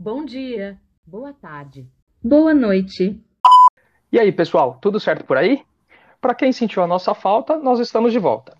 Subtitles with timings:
[0.00, 1.84] Bom dia, boa tarde,
[2.22, 3.20] boa noite.
[4.12, 5.64] E aí, pessoal, tudo certo por aí?
[6.20, 8.56] Para quem sentiu a nossa falta, nós estamos de volta.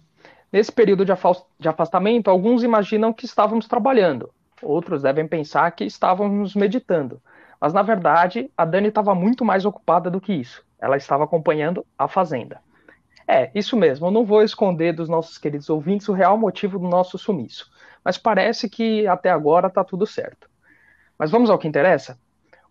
[0.53, 4.31] Nesse período de afastamento, alguns imaginam que estávamos trabalhando,
[4.61, 7.23] outros devem pensar que estávamos meditando.
[7.61, 10.65] Mas na verdade, a Dani estava muito mais ocupada do que isso.
[10.77, 12.61] Ela estava acompanhando a Fazenda.
[13.29, 16.89] É, isso mesmo, eu não vou esconder dos nossos queridos ouvintes o real motivo do
[16.89, 17.71] nosso sumiço.
[18.05, 20.48] Mas parece que até agora está tudo certo.
[21.19, 22.17] Mas vamos ao que interessa?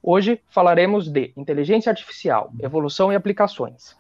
[0.02, 3.98] Hoje falaremos de inteligência artificial, evolução e aplicações.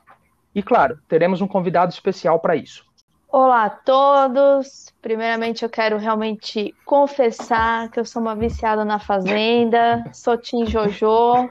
[0.56, 2.86] E claro, teremos um convidado especial para isso.
[3.30, 4.94] Olá a todos.
[5.02, 11.50] Primeiramente, eu quero realmente confessar que eu sou uma viciada na Fazenda, sou Tim Jojo.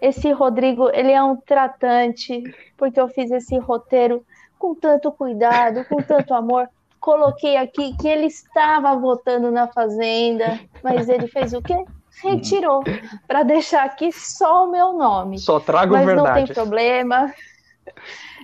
[0.00, 2.44] Esse Rodrigo, ele é um tratante,
[2.76, 4.24] porque eu fiz esse roteiro
[4.56, 6.68] com tanto cuidado, com tanto amor.
[7.00, 11.84] Coloquei aqui que ele estava votando na Fazenda, mas ele fez o quê?
[12.22, 12.82] Retirou
[13.26, 15.38] para deixar aqui só o meu nome.
[15.38, 16.28] Só trago Mas verdade.
[16.28, 17.34] não tem problema.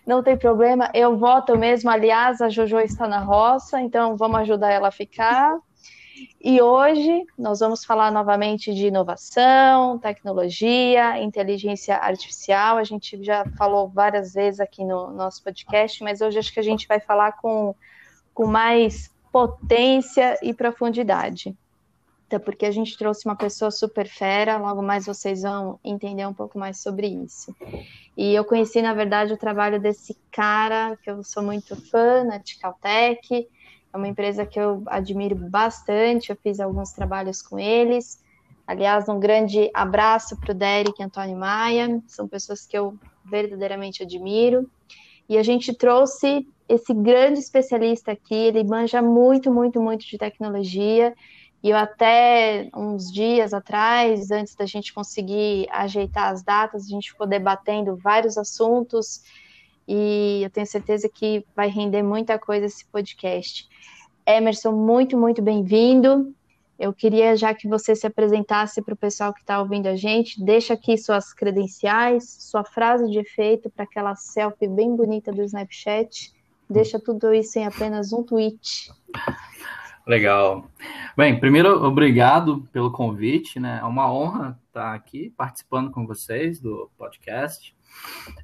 [0.06, 1.89] Não tem problema, eu voto mesmo.
[1.89, 5.56] Aliás, a Jojo está na roça, então vamos ajudar ela a ficar.
[6.41, 12.77] E hoje nós vamos falar novamente de inovação, tecnologia, inteligência artificial.
[12.77, 16.64] A gente já falou várias vezes aqui no nosso podcast, mas hoje acho que a
[16.64, 17.75] gente vai falar com,
[18.33, 21.56] com mais potência e profundidade
[22.38, 26.58] porque a gente trouxe uma pessoa super fera, logo mais vocês vão entender um pouco
[26.58, 27.54] mais sobre isso.
[28.16, 32.38] E eu conheci, na verdade, o trabalho desse cara, que eu sou muito fã, na
[32.38, 33.48] Ticaltech,
[33.92, 38.22] é uma empresa que eu admiro bastante, eu fiz alguns trabalhos com eles.
[38.66, 44.02] Aliás, um grande abraço para o Derek e Antônio Maia, são pessoas que eu verdadeiramente
[44.02, 44.69] admiro.
[45.28, 51.14] E a gente trouxe esse grande especialista aqui, ele manja muito, muito, muito de tecnologia
[51.64, 57.10] e eu até uns dias atrás, antes da gente conseguir ajeitar as datas, a gente
[57.10, 59.22] ficou debatendo vários assuntos
[59.88, 63.66] e eu tenho certeza que vai render muita coisa esse podcast.
[64.26, 66.34] Emerson, muito, muito bem-vindo.
[66.78, 70.44] Eu queria já que você se apresentasse para o pessoal que está ouvindo a gente.
[70.44, 76.30] Deixa aqui suas credenciais, sua frase de efeito para aquela selfie bem bonita do Snapchat.
[76.69, 78.92] Deixa tudo isso em apenas um tweet.
[80.06, 80.70] Legal.
[81.16, 83.78] Bem, primeiro, obrigado pelo convite, né?
[83.81, 87.75] É uma honra estar aqui participando com vocês do podcast.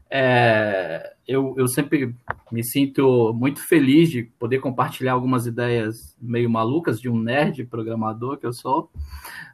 [0.09, 2.15] É, eu, eu sempre
[2.51, 8.39] me sinto muito feliz de poder compartilhar algumas ideias meio malucas de um nerd programador
[8.39, 8.91] que eu sou.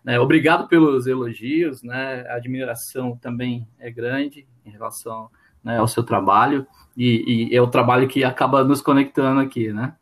[0.05, 0.21] Né?
[0.21, 2.25] Obrigado pelos elogios, né?
[2.29, 5.29] A admiração também é grande em relação
[5.65, 6.65] né, ao seu trabalho
[6.97, 9.95] e, e é o trabalho que acaba nos conectando aqui, né?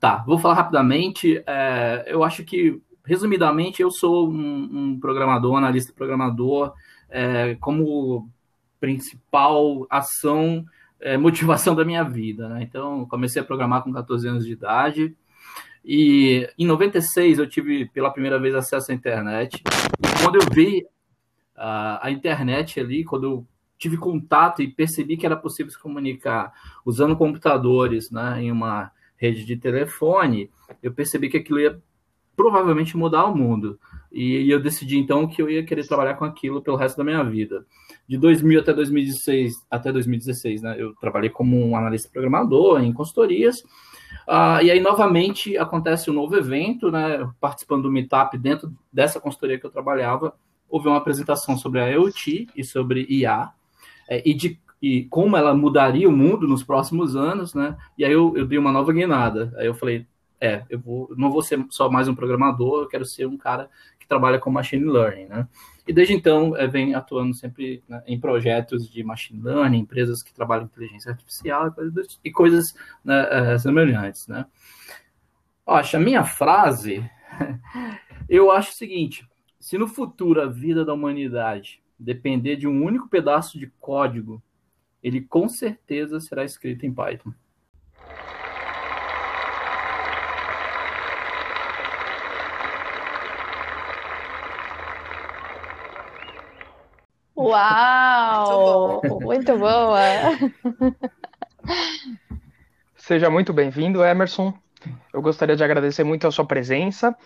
[0.00, 1.42] Tá, vou falar rapidamente.
[1.46, 6.72] É, eu acho que, resumidamente, eu sou um, um programador, analista programador,
[7.08, 8.30] é, como
[8.78, 10.64] principal ação,
[11.00, 12.48] é, motivação da minha vida.
[12.48, 12.62] Né?
[12.62, 15.16] Então, comecei a programar com 14 anos de idade.
[15.84, 19.62] E em 96 eu tive pela primeira vez acesso à internet.
[20.22, 20.84] Quando eu vi
[21.56, 23.46] uh, a internet ali, quando eu
[23.78, 26.52] tive contato e percebi que era possível se comunicar
[26.84, 30.50] usando computadores né, em uma rede de telefone,
[30.82, 31.78] eu percebi que aquilo ia
[32.38, 33.78] provavelmente mudar o mundo.
[34.12, 37.22] E eu decidi então que eu ia querer trabalhar com aquilo pelo resto da minha
[37.22, 37.66] vida.
[38.08, 43.58] De 2000 até 2016, até 2016, né, eu trabalhei como um analista programador em consultorias.
[44.26, 49.58] Uh, e aí, novamente, acontece um novo evento, né, participando do Meetup dentro dessa consultoria
[49.58, 50.32] que eu trabalhava,
[50.68, 53.50] houve uma apresentação sobre a IoT e sobre IA,
[54.08, 57.76] é, e de e como ela mudaria o mundo nos próximos anos, né?
[57.96, 59.52] E aí eu, eu dei uma nova guinada.
[59.56, 60.06] Aí eu falei,
[60.40, 63.68] é, eu vou, não vou ser só mais um programador, eu quero ser um cara
[63.98, 65.48] que trabalha com machine learning, né?
[65.86, 70.32] E desde então é, vem atuando sempre né, em projetos de machine learning, empresas que
[70.32, 72.74] trabalham em inteligência artificial e coisas, e coisas
[73.04, 74.46] né, é, semelhantes, né?
[75.66, 77.04] Acho a minha frase,
[78.28, 79.26] eu acho o seguinte:
[79.58, 84.40] se no futuro a vida da humanidade depender de um único pedaço de código
[85.02, 87.32] ele com certeza será escrito em Python.
[97.36, 99.00] Uau!
[99.22, 100.00] Muito boa!
[102.96, 104.52] Seja muito bem-vindo, Emerson.
[105.14, 107.16] Eu gostaria de agradecer muito a sua presença.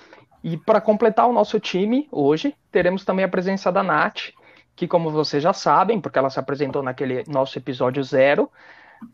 [0.44, 4.32] E para completar o nosso time, hoje, teremos também a presença da Nath,
[4.74, 8.50] que, como vocês já sabem, porque ela se apresentou naquele nosso episódio zero,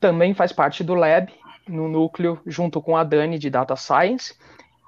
[0.00, 1.32] também faz parte do Lab,
[1.66, 4.34] no núcleo, junto com a Dani de Data Science.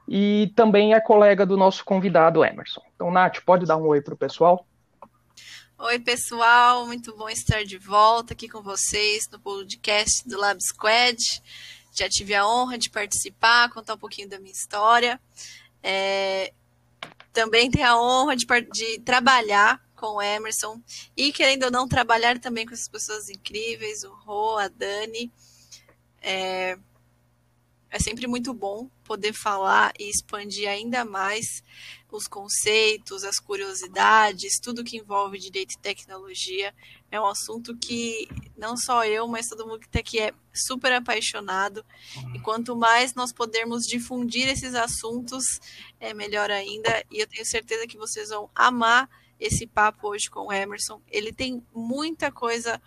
[0.08, 2.82] e também é colega do nosso convidado Emerson.
[2.96, 4.67] Então, Nath, pode dar um oi para o pessoal?
[5.78, 11.17] Oi, pessoal, muito bom estar de volta aqui com vocês no podcast do Lab Squad.
[11.96, 15.20] Já tive a honra de participar, contar um pouquinho da minha história.
[15.82, 16.52] É,
[17.32, 20.81] também tenho a honra de, de trabalhar com o Emerson
[21.14, 25.31] e, querendo ou não, trabalhar também com essas pessoas incríveis, o Rô, a Dani.
[26.23, 26.79] É,
[27.91, 31.62] é sempre muito bom poder falar e expandir ainda mais
[32.11, 36.73] os conceitos, as curiosidades, tudo que envolve direito e tecnologia.
[37.11, 40.93] É um assunto que não só eu, mas todo mundo que está aqui é super
[40.93, 41.85] apaixonado.
[42.35, 45.44] E quanto mais nós pudermos difundir esses assuntos,
[45.99, 47.05] é melhor ainda.
[47.11, 49.08] E eu tenho certeza que vocês vão amar
[49.40, 51.00] esse papo hoje com o Emerson.
[51.08, 52.81] Ele tem muita coisa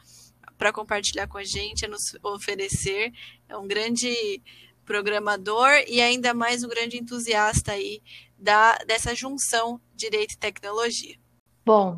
[0.57, 3.11] para compartilhar com a gente, a nos oferecer.
[3.49, 4.41] É um grande
[4.85, 8.01] programador e ainda mais um grande entusiasta aí
[8.37, 11.15] da, dessa junção direito e tecnologia.
[11.65, 11.97] Bom,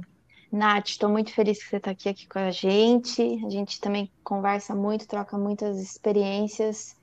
[0.52, 3.22] Nath, estou muito feliz que você está aqui, aqui com a gente.
[3.46, 6.96] A gente também conversa muito, troca muitas experiências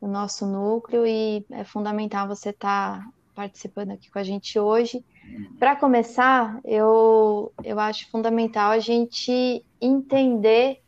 [0.00, 5.04] no nosso núcleo e é fundamental você estar tá participando aqui com a gente hoje.
[5.58, 10.80] Para começar, eu, eu acho fundamental a gente entender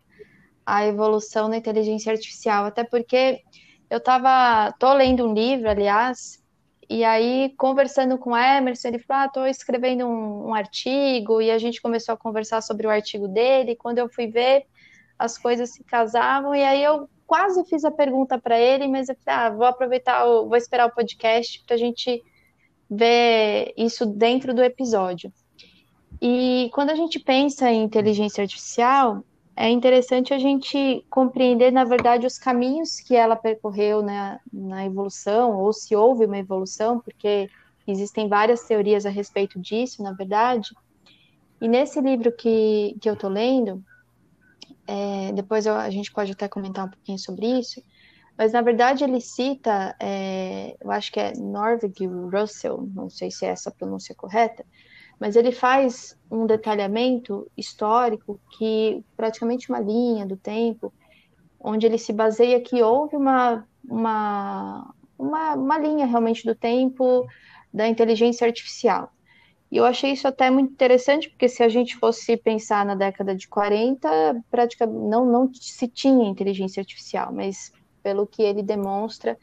[0.65, 3.43] a evolução da inteligência artificial, até porque
[3.91, 6.43] eu tava, tô lendo um livro, aliás,
[6.89, 11.51] e aí conversando com o Emerson, ele falou, ah, tô escrevendo um, um artigo, e
[11.51, 14.67] a gente começou a conversar sobre o artigo dele, quando eu fui ver,
[15.19, 19.17] as coisas se casavam, e aí eu quase fiz a pergunta para ele, mas eu
[19.23, 22.23] falei, ah, vou aproveitar, vou esperar o podcast para a gente
[22.91, 25.33] ver isso dentro do episódio.
[26.21, 29.23] E quando a gente pensa em inteligência artificial,
[29.55, 35.59] é interessante a gente compreender, na verdade, os caminhos que ela percorreu na, na evolução,
[35.59, 37.51] ou se houve uma evolução, porque
[37.87, 40.71] existem várias teorias a respeito disso, na verdade.
[41.61, 43.83] E nesse livro que, que eu estou lendo,
[44.87, 47.83] é, depois eu, a gente pode até comentar um pouquinho sobre isso,
[48.39, 53.45] mas na verdade ele cita, é, eu acho que é Norvig Russell, não sei se
[53.45, 54.65] é essa a pronúncia correta,
[55.19, 60.95] mas ele faz um detalhamento histórico que praticamente uma linha do tempo,
[61.59, 67.27] onde ele se baseia que houve uma, uma, uma, uma linha realmente do tempo
[67.75, 69.11] da inteligência artificial.
[69.71, 73.35] E eu achei isso até muito interessante, porque se a gente fosse pensar na década
[73.35, 74.09] de 40,
[74.49, 77.73] praticamente não, não se tinha inteligência artificial, mas
[78.09, 79.37] pelo que ele demonstra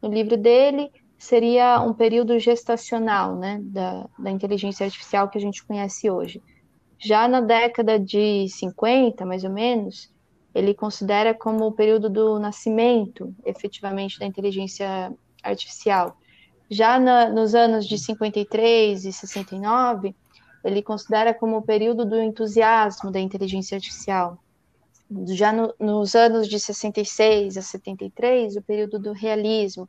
[0.00, 5.64] no livro dele, seria um período gestacional né, da, da inteligência artificial que a gente
[5.64, 6.40] conhece hoje.
[7.00, 10.08] Já na década de 50, mais ou menos,
[10.54, 16.16] ele considera como o período do nascimento, efetivamente, da inteligência artificial.
[16.70, 20.14] Já na, nos anos de 53 e 69,
[20.62, 24.38] ele considera como o período do entusiasmo da inteligência artificial.
[25.28, 29.88] Já no, nos anos de 66 a 73, o período do realismo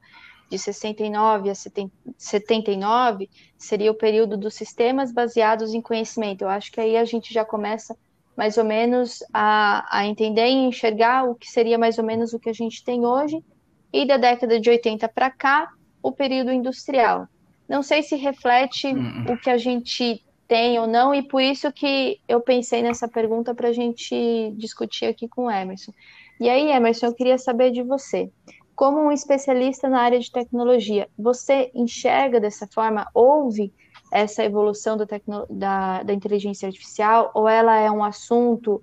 [0.50, 6.44] de 69 a 79 seria o período dos sistemas baseados em conhecimento.
[6.44, 7.96] Eu acho que aí a gente já começa
[8.36, 12.40] mais ou menos a, a entender e enxergar o que seria mais ou menos o
[12.40, 13.44] que a gente tem hoje.
[13.92, 15.72] E da década de 80 para cá,
[16.02, 17.28] o período industrial.
[17.68, 19.26] Não sei se reflete uhum.
[19.30, 23.54] o que a gente tem ou não, e por isso que eu pensei nessa pergunta
[23.56, 25.92] para a gente discutir aqui com o Emerson.
[26.40, 28.30] E aí, Emerson, eu queria saber de você
[28.76, 33.72] como um especialista na área de tecnologia, você enxerga dessa forma, ouve
[34.12, 35.06] essa evolução da,
[35.50, 38.82] da, da, inteligência artificial, ou ela é um assunto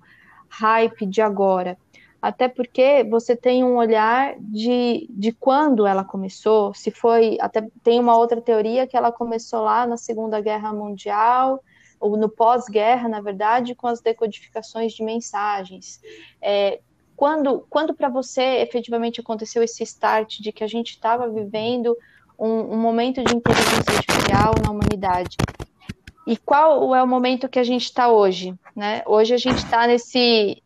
[0.49, 1.77] hype de agora?
[2.21, 7.37] Até porque você tem um olhar de, de quando ela começou, se foi.
[7.41, 11.63] Até tem uma outra teoria que ela começou lá na Segunda Guerra Mundial,
[11.99, 15.99] ou no pós-guerra, na verdade, com as decodificações de mensagens.
[16.41, 16.79] É,
[17.15, 21.95] quando, quando para você efetivamente aconteceu esse start de que a gente estava vivendo
[22.37, 25.37] um, um, momento de inteligência artificial na humanidade?
[26.31, 28.55] E qual é o momento que a gente está hoje?
[28.73, 29.03] Né?
[29.05, 29.85] Hoje a gente está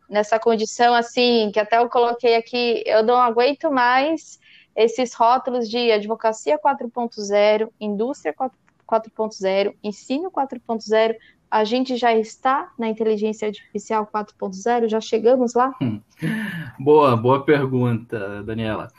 [0.07, 4.39] nessa condição assim, que até eu coloquei aqui, eu não aguento mais
[4.75, 8.31] esses rótulos de advocacia 4.0, indústria
[8.87, 11.15] 4.0, ensino 4.0,
[11.55, 14.89] a gente já está na inteligência artificial 4.0?
[14.89, 15.73] Já chegamos lá?
[15.81, 16.01] Hum.
[16.77, 18.89] Boa, boa pergunta, Daniela.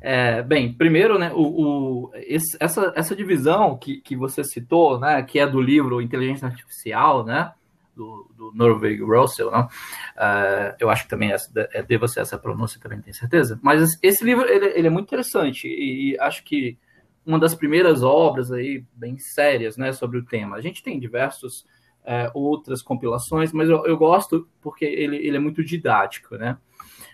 [0.00, 5.22] É, bem, primeiro, né, o, o esse, essa, essa divisão que, que você citou, né,
[5.22, 7.52] que é do livro Inteligência Artificial, né,
[7.94, 9.50] do, do Norvig Russell?
[9.50, 13.60] Uh, eu acho que também essa, é, devo ser essa pronúncia, também tenho certeza.
[13.62, 16.78] Mas esse livro ele, ele é muito interessante e, e acho que
[17.26, 20.56] uma das primeiras obras aí bem sérias, né, sobre o tema.
[20.56, 21.66] A gente tem diversos
[22.04, 26.56] é, outras compilações, mas eu, eu, gosto porque ele, ele é muito didático, né?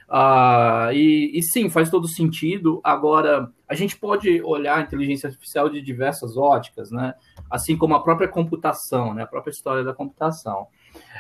[0.09, 2.81] Uh, e, e, sim, faz todo sentido.
[2.85, 7.15] Agora, a gente pode olhar a inteligência artificial de diversas óticas, né?
[7.51, 9.23] Assim como a própria computação, né?
[9.23, 10.69] A própria história da computação.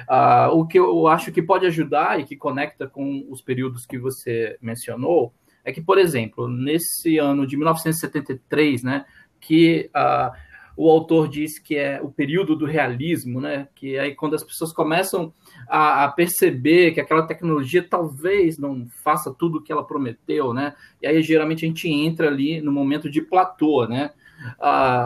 [0.08, 3.98] Uh, o que eu acho que pode ajudar e que conecta com os períodos que
[3.98, 9.06] você mencionou é que, por exemplo, nesse ano de 1973, né?
[9.40, 10.30] Que uh,
[10.76, 13.68] o autor diz que é o período do realismo, né?
[13.74, 15.32] Que aí quando as pessoas começam
[15.68, 20.74] a, a, perceber que aquela tecnologia talvez não faça tudo o que ela prometeu, né?
[21.00, 24.10] E aí geralmente a gente entra ali no momento de platô, né?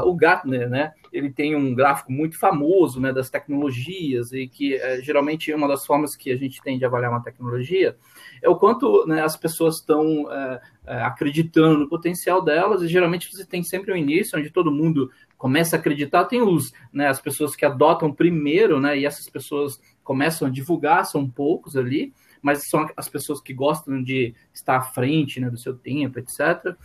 [0.05, 0.93] O Gartner, né?
[1.13, 3.13] Ele tem um gráfico muito famoso, né?
[3.13, 7.11] Das tecnologias e que é, geralmente uma das formas que a gente tem de avaliar
[7.11, 7.97] uma tecnologia
[8.43, 10.61] é o quanto né, as pessoas estão é,
[11.03, 15.77] acreditando no potencial delas e geralmente você tem sempre um início onde todo mundo começa
[15.77, 20.49] a acreditar, tem os, né, as pessoas que adotam primeiro, né, e essas pessoas começam
[20.49, 25.41] a divulgar, são poucos ali, mas são as pessoas que gostam de estar à frente
[25.41, 26.41] né, do seu tempo, etc.
[26.67, 26.77] Uh,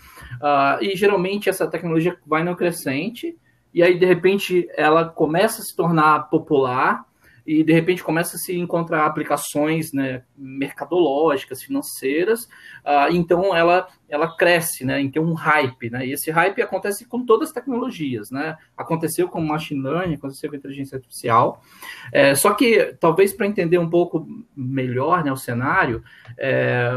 [0.42, 3.38] ah, e geralmente essa tecnologia vai no crescente,
[3.74, 7.06] e aí de repente ela começa a se tornar popular,
[7.46, 12.46] e de repente começa a se encontrar aplicações né, mercadológicas, financeiras,
[12.86, 17.26] uh, então ela, ela cresce, né, então um hype, né, e esse hype acontece com
[17.26, 21.62] todas as tecnologias, né, aconteceu com machine learning, aconteceu com inteligência artificial,
[22.12, 26.04] é, só que talvez para entender um pouco melhor né, o cenário,
[26.38, 26.92] é,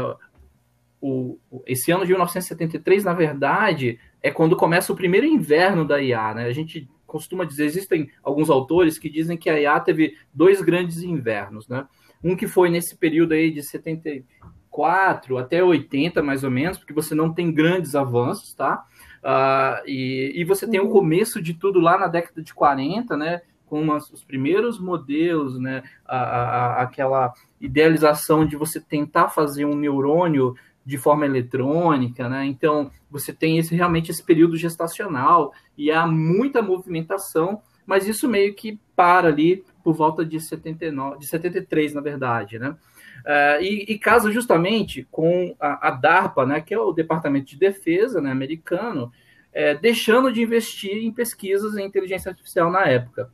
[1.01, 6.33] o, esse ano de 1973, na verdade, é quando começa o primeiro inverno da IA,
[6.33, 10.61] né, a gente costuma dizer, existem alguns autores que dizem que a IA teve dois
[10.61, 11.87] grandes invernos, né?
[12.23, 17.15] Um que foi nesse período aí de 74 até 80, mais ou menos, porque você
[17.15, 18.85] não tem grandes avanços, tá?
[19.23, 23.41] Uh, e, e você tem o começo de tudo lá na década de 40, né?
[23.65, 25.83] Com umas, os primeiros modelos, né?
[26.05, 30.55] A, a, aquela idealização de você tentar fazer um neurônio
[30.87, 32.45] de forma eletrônica, né?
[32.45, 38.55] Então você tem esse realmente esse período gestacional e há muita movimentação, mas isso meio
[38.55, 42.69] que para ali por volta de 79, de 73, na verdade, né?
[42.69, 47.57] Uh, e, e, casa justamente com a, a, DARPA, né, que é o Departamento de
[47.57, 49.11] Defesa né, americano,
[49.51, 53.29] é, deixando de investir em pesquisas em inteligência artificial na época.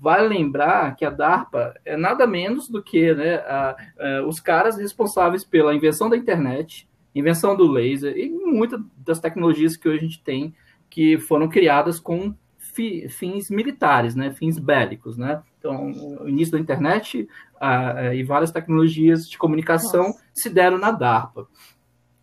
[0.00, 4.78] Vale lembrar que a DARPA é nada menos do que né, a, a, os caras
[4.78, 10.02] responsáveis pela invenção da internet, invenção do laser e muitas das tecnologias que hoje a
[10.02, 10.54] gente tem
[10.88, 15.42] que foram criadas com fi, fins militares, né, fins bélicos, né?
[15.58, 20.24] Então, o início da internet uh, e várias tecnologias de comunicação Nossa.
[20.34, 21.46] se deram na DARPA.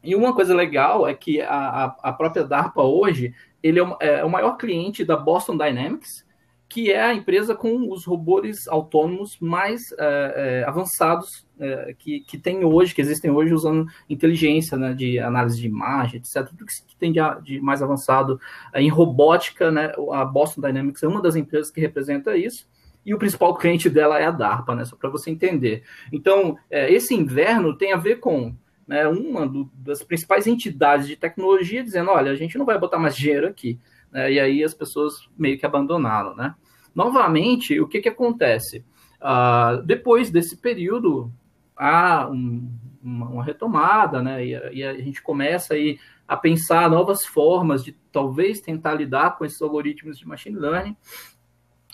[0.04, 4.24] E uma coisa legal é que a, a própria DARPA hoje ele é o, é
[4.24, 6.26] o maior cliente da Boston Dynamics,
[6.74, 12.66] que é a empresa com os robôs autônomos mais é, avançados é, que, que tem
[12.66, 16.48] hoje, que existem hoje usando inteligência, né, de análise de imagem, etc.
[16.48, 18.40] Tudo que tem de, de mais avançado
[18.74, 22.68] em robótica, né, a Boston Dynamics é uma das empresas que representa isso
[23.06, 24.84] e o principal cliente dela é a DARPA, né?
[24.84, 25.84] Só para você entender.
[26.12, 28.56] Então, é, esse inverno tem a ver com
[28.88, 32.98] né, uma do, das principais entidades de tecnologia dizendo: olha, a gente não vai botar
[32.98, 33.80] mais dinheiro aqui.
[34.12, 36.56] Né, e aí as pessoas meio que abandonaram, né?
[36.94, 38.86] Novamente, o que, que acontece?
[39.22, 41.32] Uh, depois desse período,
[41.76, 42.70] há um,
[43.02, 44.46] uma, uma, retomada, né?
[44.46, 45.98] E, e, a gente começa aí
[46.28, 50.96] a pensar novas formas de talvez tentar lidar com esses algoritmos de machine learning.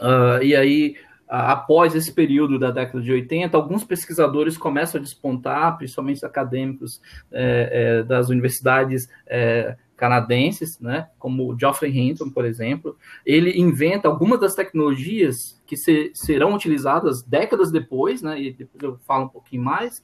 [0.02, 0.96] Uh, e aí,
[1.28, 7.00] após esse período da década de 80, alguns pesquisadores começam a despontar, principalmente acadêmicos
[7.32, 14.40] é, é, das universidades é, canadenses, né, como Geoffrey Hinton, por exemplo, ele inventa algumas
[14.40, 19.62] das tecnologias que se, serão utilizadas décadas depois, né, e depois eu falo um pouquinho
[19.62, 20.04] mais,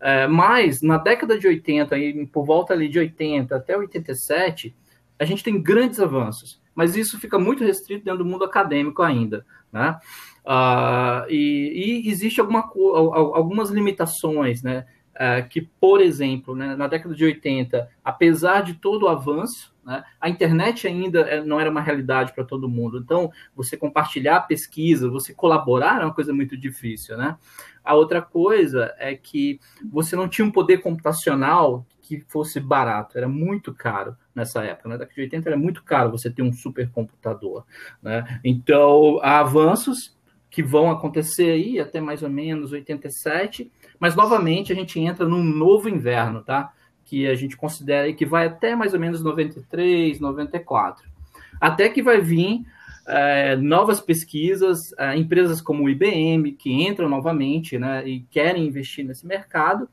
[0.00, 4.74] é, mas na década de 80, e por volta ali de 80 até 87,
[5.18, 9.44] a gente tem grandes avanços, mas isso fica muito restrito dentro do mundo acadêmico ainda,
[9.72, 9.98] né,
[10.46, 14.86] uh, e, e existe alguma, algumas limitações, né,
[15.22, 20.02] é, que, por exemplo, né, na década de 80, apesar de todo o avanço, né,
[20.20, 22.98] a internet ainda é, não era uma realidade para todo mundo.
[22.98, 27.16] Então, você compartilhar pesquisa, você colaborar era uma coisa muito difícil.
[27.16, 27.38] Né?
[27.84, 29.60] A outra coisa é que
[29.92, 34.88] você não tinha um poder computacional que fosse barato, era muito caro nessa época.
[34.88, 37.64] Na década de 80 era muito caro você ter um supercomputador.
[38.02, 38.40] Né?
[38.42, 40.16] Então, há avanços
[40.52, 45.42] que vão acontecer aí até mais ou menos 87, mas novamente a gente entra num
[45.42, 46.74] novo inverno, tá?
[47.06, 51.10] Que a gente considera que vai até mais ou menos 93, 94.
[51.58, 52.66] Até que vai vir
[53.08, 59.06] é, novas pesquisas, é, empresas como o IBM, que entram novamente né, e querem investir
[59.06, 59.84] nesse mercado,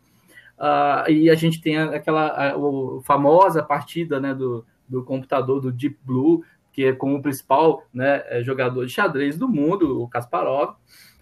[0.58, 5.72] uh, e a gente tem aquela a, a famosa partida né, do, do computador do
[5.72, 10.08] Deep Blue, que é como o principal né, é, jogador de xadrez do mundo, o
[10.08, 10.76] Kasparov,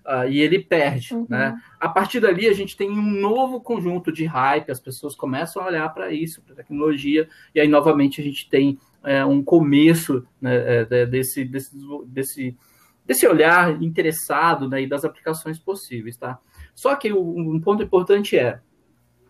[0.07, 1.27] Uh, e ele perde, uhum.
[1.27, 1.61] né?
[1.77, 5.65] A partir dali a gente tem um novo conjunto de hype, as pessoas começam a
[5.65, 10.85] olhar para isso, para tecnologia, e aí novamente a gente tem é, um começo né,
[10.89, 12.57] é, desse, desse, desse,
[13.05, 16.39] desse olhar interessado né, e das aplicações possíveis, tá?
[16.73, 18.61] Só que um ponto importante é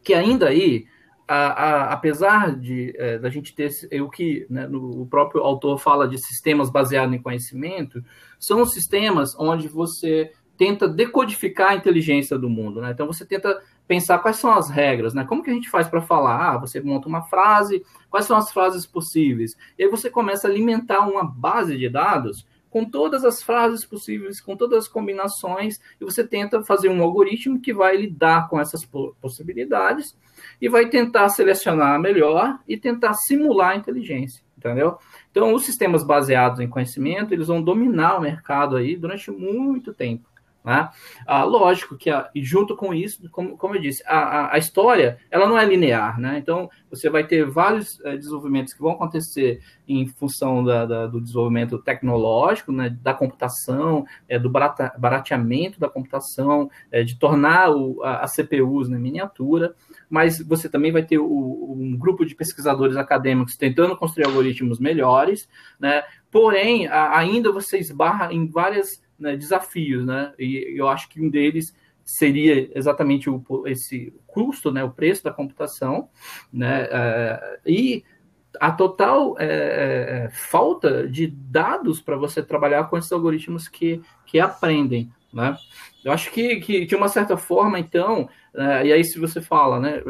[0.03, 0.85] que ainda aí
[1.27, 3.69] a, a, apesar de é, gente ter
[4.01, 8.03] o que né, no, o próprio autor fala de sistemas baseados em conhecimento,
[8.39, 12.91] são sistemas onde você tenta decodificar a inteligência do mundo, né?
[12.91, 15.23] Então você tenta pensar quais são as regras, né?
[15.23, 16.55] Como que a gente faz para falar?
[16.55, 19.55] Ah, você monta uma frase, quais são as frases possíveis?
[19.77, 24.41] E aí você começa a alimentar uma base de dados com todas as frases possíveis,
[24.41, 28.87] com todas as combinações, e você tenta fazer um algoritmo que vai lidar com essas
[29.21, 30.15] possibilidades
[30.61, 34.97] e vai tentar selecionar melhor e tentar simular a inteligência, entendeu?
[35.31, 40.27] Então, os sistemas baseados em conhecimento, eles vão dominar o mercado aí durante muito tempo.
[40.67, 40.89] Né?
[41.25, 45.47] Ah, lógico que, junto com isso, como, como eu disse, a, a, a, história ela
[45.47, 46.19] não é linear.
[46.19, 46.37] Né?
[46.37, 51.21] Então, você vai ter vários é, desenvolvimentos que vão acontecer em função da, da, do
[51.21, 52.89] desenvolvimento tecnológico, né?
[53.01, 58.89] da computação, é, do barata, barateamento da computação, é, de tornar o, a, a CPUs
[58.89, 59.73] na né, miniatura
[60.09, 65.49] mas você também vai ter o, um grupo de pesquisadores acadêmicos tentando construir algoritmos melhores,
[65.77, 66.01] né?
[66.31, 70.33] Porém, a, ainda você esbarra em vários né, desafios, né?
[70.37, 71.73] E eu acho que um deles
[72.07, 76.07] seria exatamente o, esse custo, né, o preço da computação,
[76.53, 78.01] né, é, e
[78.61, 84.39] a total é, é falta de dados para você trabalhar com esses algoritmos que, que
[84.39, 85.55] aprendem, né?
[86.03, 90.01] Eu acho que, que de uma certa forma, então, e aí se você fala, né,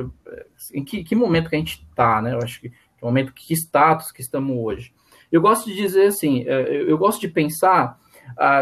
[0.73, 2.35] em que, que momento que a gente está, né?
[2.35, 4.93] Eu acho que, momento, que status que estamos hoje.
[5.31, 7.99] Eu gosto de dizer assim, é, eu gosto de pensar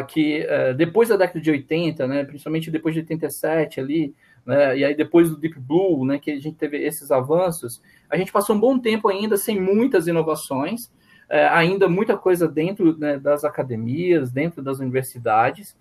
[0.07, 4.85] que ah, depois da década de 80, né, principalmente depois de 87 ali, né, e
[4.85, 8.55] aí depois do Deep Blue, né, que a gente teve esses avanços, a gente passou
[8.55, 10.91] um bom tempo ainda sem muitas inovações,
[11.29, 15.75] é, ainda muita coisa dentro né, das academias, dentro das universidades,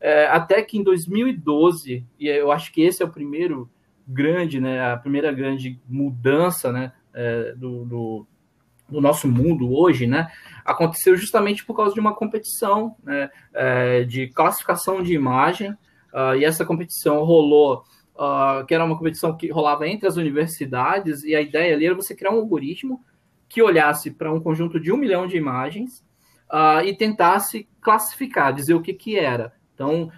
[0.00, 3.70] é, até que em 2012, e eu acho que esse é o primeiro
[4.06, 8.26] grande, né, a primeira grande mudança, né, é, do, do
[8.90, 10.28] do nosso mundo hoje, né,
[10.64, 15.70] aconteceu justamente por causa de uma competição né, é, de classificação de imagem,
[16.12, 21.22] uh, e essa competição rolou, uh, que era uma competição que rolava entre as universidades,
[21.24, 23.02] e a ideia ali era você criar um algoritmo
[23.48, 26.04] que olhasse para um conjunto de um milhão de imagens
[26.52, 29.52] uh, e tentasse classificar, dizer o que, que era.
[29.74, 30.12] Então,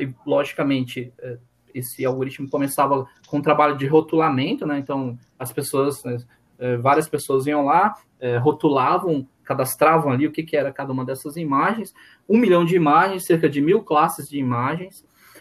[0.00, 1.36] e, logicamente, eh,
[1.74, 4.78] esse algoritmo começava com um trabalho de rotulamento, né?
[4.78, 6.16] Então, as pessoas né,
[6.60, 11.04] é, várias pessoas iam lá, é, rotulavam, cadastravam ali o que, que era cada uma
[11.04, 11.92] dessas imagens,
[12.28, 15.00] um milhão de imagens, cerca de mil classes de imagens,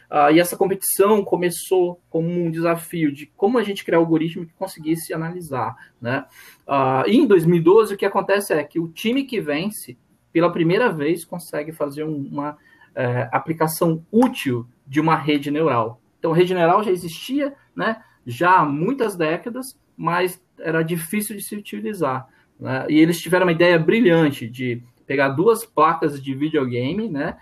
[0.10, 4.46] uh, e essa competição começou como um desafio de como a gente criar um algoritmo
[4.46, 6.26] que conseguisse analisar, né?
[6.68, 9.98] Uh, e em 2012 o que acontece é que o time que vence,
[10.32, 12.58] pela primeira vez, consegue fazer uma
[12.96, 16.02] é, aplicação útil de uma rede neural.
[16.20, 18.04] Então, a rede neural já existia, né?
[18.26, 22.28] Já há muitas décadas, mas era difícil de se utilizar.
[22.60, 22.86] Né?
[22.89, 27.38] E eles tiveram uma ideia brilhante de pegar duas placas de videogame, né?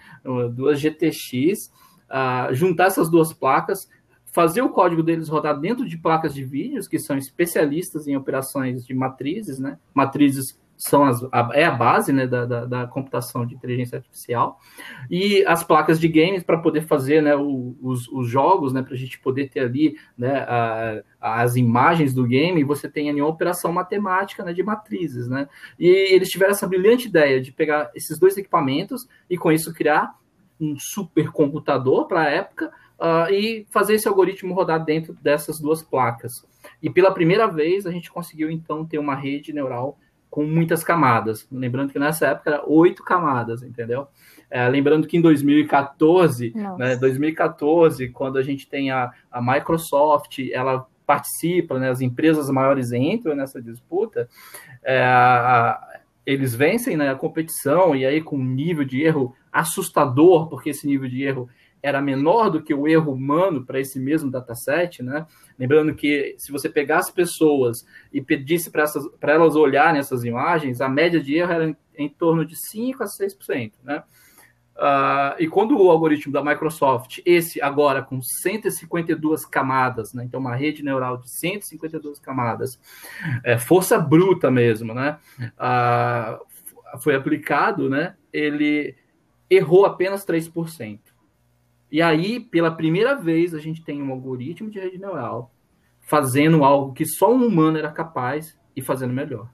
[0.53, 1.71] duas GTX,
[2.09, 3.89] uh, juntar essas duas placas,
[4.31, 8.85] fazer o código deles rodar dentro de placas de vídeos, que são especialistas em operações
[8.85, 9.77] de matrizes, né?
[9.93, 14.59] matrizes são as, a, é a base né, da, da, da, computação de inteligência artificial,
[15.09, 18.93] e as placas de games para poder fazer né, o, os, os, jogos, né, para
[18.93, 23.29] a gente poder ter ali né, a, as imagens do game, você tem ali uma
[23.29, 25.27] operação matemática né, de matrizes.
[25.27, 25.49] Né?
[25.79, 30.15] E eles tiveram essa brilhante ideia de pegar esses dois equipamentos e com isso criar
[30.59, 36.45] um supercomputador para a época uh, e fazer esse algoritmo rodar dentro dessas duas placas.
[36.81, 39.97] E pela primeira vez a gente conseguiu então ter uma rede neural
[40.29, 41.47] com muitas camadas.
[41.51, 44.07] Lembrando que nessa época era oito camadas, entendeu?
[44.49, 50.85] É, lembrando que em 2014, né, 2014, quando a gente tem a, a Microsoft, ela
[51.05, 54.29] participa, né, as empresas maiores entram nessa disputa,
[54.83, 60.49] é, a, eles vencem né, a competição e aí com um nível de erro assustador,
[60.49, 61.49] porque esse nível de erro
[61.87, 65.25] era menor do que o erro humano para esse mesmo dataset, né?
[65.57, 71.21] Lembrando que se você pegasse pessoas e pedisse para elas olharem essas imagens, a média
[71.21, 74.03] de erro era em torno de 5 a 6%, né?
[74.75, 80.55] Uh, e quando o algoritmo da Microsoft, esse agora com 152 camadas, né, então uma
[80.55, 82.79] rede neural de 152 camadas,
[83.43, 88.95] é, força bruta mesmo, né, uh, foi aplicado, né, ele
[89.49, 90.99] errou apenas 3%.
[91.91, 95.51] E aí, pela primeira vez, a gente tem um algoritmo de rede neural
[96.01, 99.49] fazendo algo que só um humano era capaz e fazendo melhor.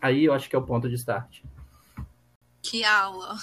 [0.00, 1.42] Aí eu acho que é o ponto de start.
[2.62, 3.36] Que aula!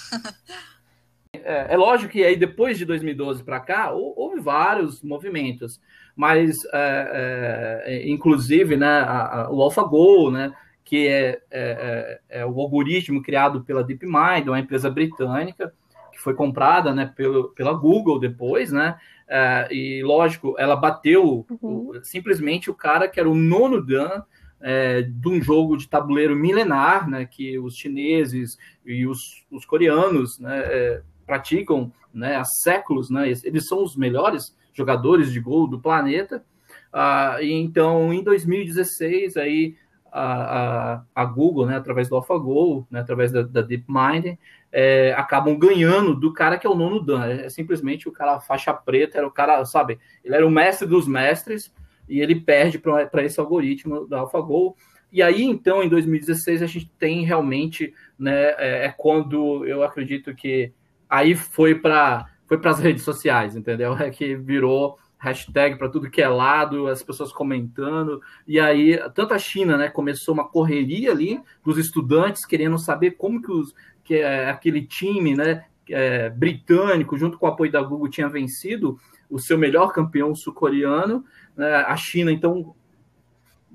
[1.44, 5.80] É, é, lógico que aí depois de 2012 para cá houve vários movimentos,
[6.14, 12.46] mas é, é, inclusive né, a, a, o AlphaGo, né, que é, é, é, é,
[12.46, 15.74] o algoritmo criado pela DeepMind, uma empresa britânica
[16.16, 18.96] que foi comprada né, pelo, pela Google depois, né,
[19.28, 21.90] é, e lógico, ela bateu uhum.
[21.90, 24.22] o, simplesmente o cara que era o nono Dan
[24.60, 30.38] é, de um jogo de tabuleiro milenar, né, que os chineses e os, os coreanos
[30.38, 35.78] né, é, praticam né, há séculos, né, eles são os melhores jogadores de gol do
[35.78, 36.42] planeta.
[36.90, 39.76] Ah, e então, em 2016, aí
[40.10, 44.38] a, a, a Google, né, através do AlphaGo, né, através da, da DeepMind,
[44.78, 47.24] é, acabam ganhando do cara que é o nono Dan.
[47.24, 50.86] É, é simplesmente o cara faixa preta, era o cara, sabe, ele era o mestre
[50.86, 51.72] dos mestres
[52.06, 54.76] e ele perde para esse algoritmo da AlphaGo.
[55.10, 60.34] E aí, então, em 2016, a gente tem realmente, né, é, é quando eu acredito
[60.34, 60.70] que
[61.08, 63.96] aí foi para foi as redes sociais, entendeu?
[63.98, 69.34] É que virou hashtag para tudo que é lado, as pessoas comentando, e aí tanto
[69.34, 73.74] a China, né, começou uma correria ali dos estudantes querendo saber como que, os,
[74.04, 78.98] que é, aquele time, né, é, britânico, junto com o apoio da Google, tinha vencido
[79.28, 81.24] o seu melhor campeão sul-coreano,
[81.56, 82.74] né, a China, então...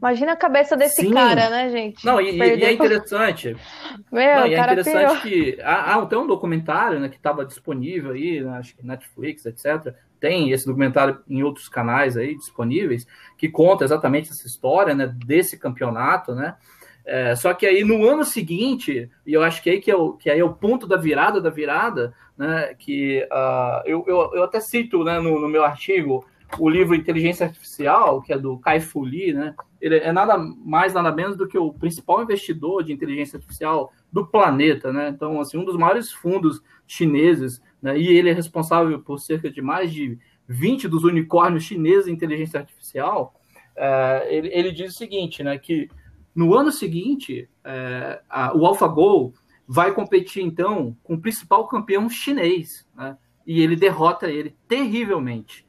[0.02, 1.14] Imagina a cabeça desse Sim.
[1.14, 2.04] cara, né, gente?
[2.04, 3.56] Não, e, e é interessante...
[4.12, 5.56] Meu, Não, e é interessante pirou.
[5.56, 5.62] que...
[5.62, 9.94] Há, há até um documentário né, que estava disponível aí, né, acho que Netflix, etc.,
[10.20, 15.58] tem esse documentário em outros canais aí disponíveis, que conta exatamente essa história né, desse
[15.58, 16.56] campeonato, né?
[17.04, 20.14] É, só que aí no ano seguinte, e eu acho que aí que é o,
[20.14, 22.76] que aí é o ponto da virada da virada, né?
[22.78, 26.24] Que uh, eu, eu, eu, até cito né, no, no, meu artigo
[26.60, 29.56] o livro Inteligência Artificial, que é do Kai Fu Lee, né?
[29.80, 34.26] Ele é nada mais, nada menos do que o principal investidor de inteligência artificial do
[34.28, 35.10] planeta, né?
[35.10, 39.62] Então, assim, um dos maiores fundos chineses né, e ele é responsável por cerca de
[39.62, 43.34] mais de 20 dos unicórnios chineses em inteligência artificial,
[43.76, 45.90] é, ele, ele, diz o seguinte, né, que
[46.36, 49.34] no ano seguinte, é, a, o AlphaGo
[49.68, 55.66] vai competir, então, com o principal campeão chinês, né, e ele derrota ele terrivelmente.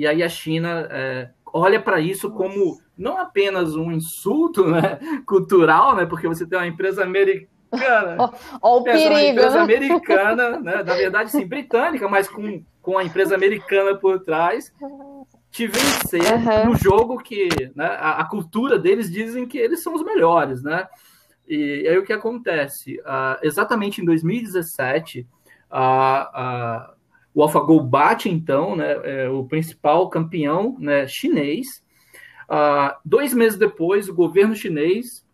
[0.00, 5.94] E aí a China é, olha para isso como não apenas um insulto né, cultural,
[5.94, 8.16] né, porque você tem uma empresa americana.
[8.62, 9.10] Olha o perigo.
[9.10, 9.60] Uma empresa né?
[9.60, 10.82] americana, né?
[10.82, 14.72] na verdade, sim, britânica, mas com, com a empresa americana por trás,
[15.50, 16.70] te vencer uhum.
[16.70, 20.88] no jogo que né, a, a, cultura deles dizem que eles são os melhores, né?
[21.46, 22.98] E, e aí o que acontece?
[23.00, 25.28] Uh, exatamente em 2017,
[25.70, 26.99] uh, uh,
[27.34, 31.82] o AlphaGo bate, então, né, é, o principal campeão né, chinês.
[32.48, 35.24] Uh, dois meses depois, o governo chinês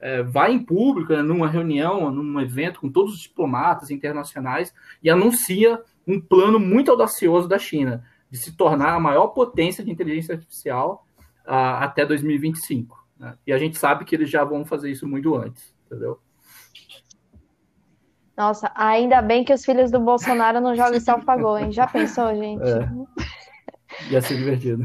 [0.00, 5.08] é, vai em público, né, numa reunião, num evento com todos os diplomatas internacionais e
[5.08, 10.34] anuncia um plano muito audacioso da China de se tornar a maior potência de inteligência
[10.34, 11.06] artificial
[11.46, 13.02] uh, até 2025.
[13.18, 13.34] Né?
[13.46, 16.18] E a gente sabe que eles já vão fazer isso muito antes, entendeu?
[18.36, 21.72] Nossa, ainda bem que os filhos do Bolsonaro não jogam esse AlphaGo, hein?
[21.72, 22.62] Já pensou, gente?
[22.62, 22.88] É.
[24.10, 24.84] Ia ser divertido.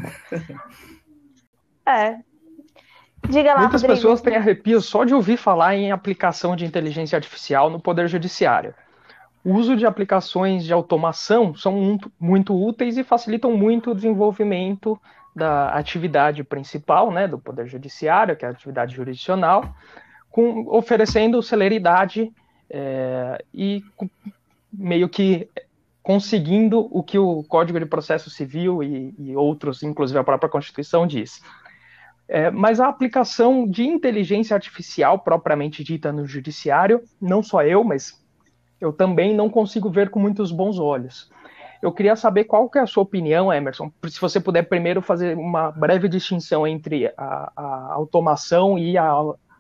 [1.86, 2.20] É,
[3.28, 3.96] Diga lá, Muitas Rodrigo.
[3.96, 8.74] pessoas têm arrepio só de ouvir falar em aplicação de inteligência artificial no Poder Judiciário.
[9.44, 15.00] O uso de aplicações de automação são muito, muito úteis e facilitam muito o desenvolvimento
[15.36, 19.64] da atividade principal né, do Poder Judiciário, que é a atividade jurisdicional,
[20.30, 22.32] com, oferecendo celeridade
[22.70, 23.84] é, e
[24.72, 25.50] meio que
[26.02, 31.06] conseguindo o que o Código de Processo Civil e, e outros, inclusive a própria Constituição,
[31.06, 31.42] diz
[32.30, 38.24] é, mas a aplicação de inteligência artificial propriamente dita no judiciário, não só eu, mas
[38.80, 41.32] eu também não consigo ver com muitos bons olhos.
[41.82, 45.36] Eu queria saber qual que é a sua opinião, Emerson, se você puder primeiro fazer
[45.36, 49.12] uma breve distinção entre a, a automação e a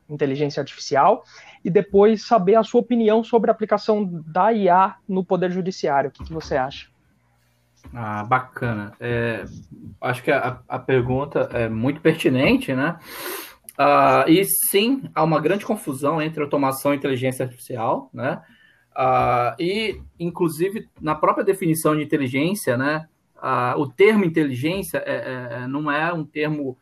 [0.08, 1.24] inteligência artificial,
[1.64, 6.10] e depois saber a sua opinião sobre a aplicação da IA no Poder Judiciário.
[6.10, 6.88] O que, que você acha?
[7.94, 8.94] Ah, bacana.
[9.00, 9.46] É,
[10.02, 12.98] acho que a, a, pergunta é muito pertinente, né?
[13.80, 18.42] Uh, e sim, há uma grande confusão entre automação e inteligência artificial, né?
[18.92, 23.08] Uh, e, inclusive, na própria definição de inteligência, né?
[23.38, 26.78] Uh, o termo inteligência é, é, é, não é um termo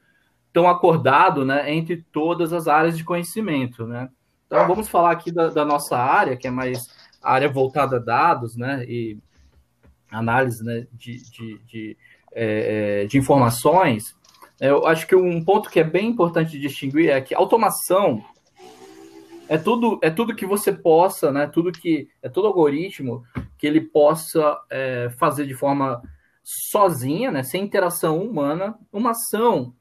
[0.52, 4.10] tão acordado né, entre todas as áreas de conhecimento, né?
[4.48, 6.88] Então, vamos falar aqui da, da nossa área, que é mais
[7.22, 8.84] área voltada a dados, né?
[8.88, 9.20] E
[10.10, 11.98] análise né, de, de, de,
[12.32, 14.16] é, é de informações.
[14.60, 18.24] Eu acho que um ponto que é bem importante distinguir é que automação
[19.50, 21.48] é tudo é tudo que você possa, né?
[21.48, 23.24] Tudo que é todo algoritmo
[23.58, 26.02] que ele possa é, fazer de forma
[26.44, 27.44] sozinha, né?
[27.44, 29.74] Sem interação humana, uma ação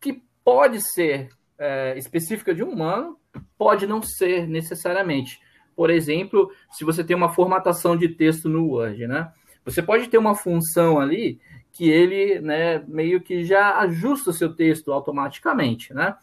[0.00, 3.18] que pode ser é, específica de um humano,
[3.56, 5.40] pode não ser necessariamente.
[5.74, 9.30] Por exemplo, se você tem uma formatação de texto no Word, né?
[9.64, 11.40] Você pode ter uma função ali
[11.72, 16.14] que ele né, meio que já ajusta o seu texto automaticamente, né?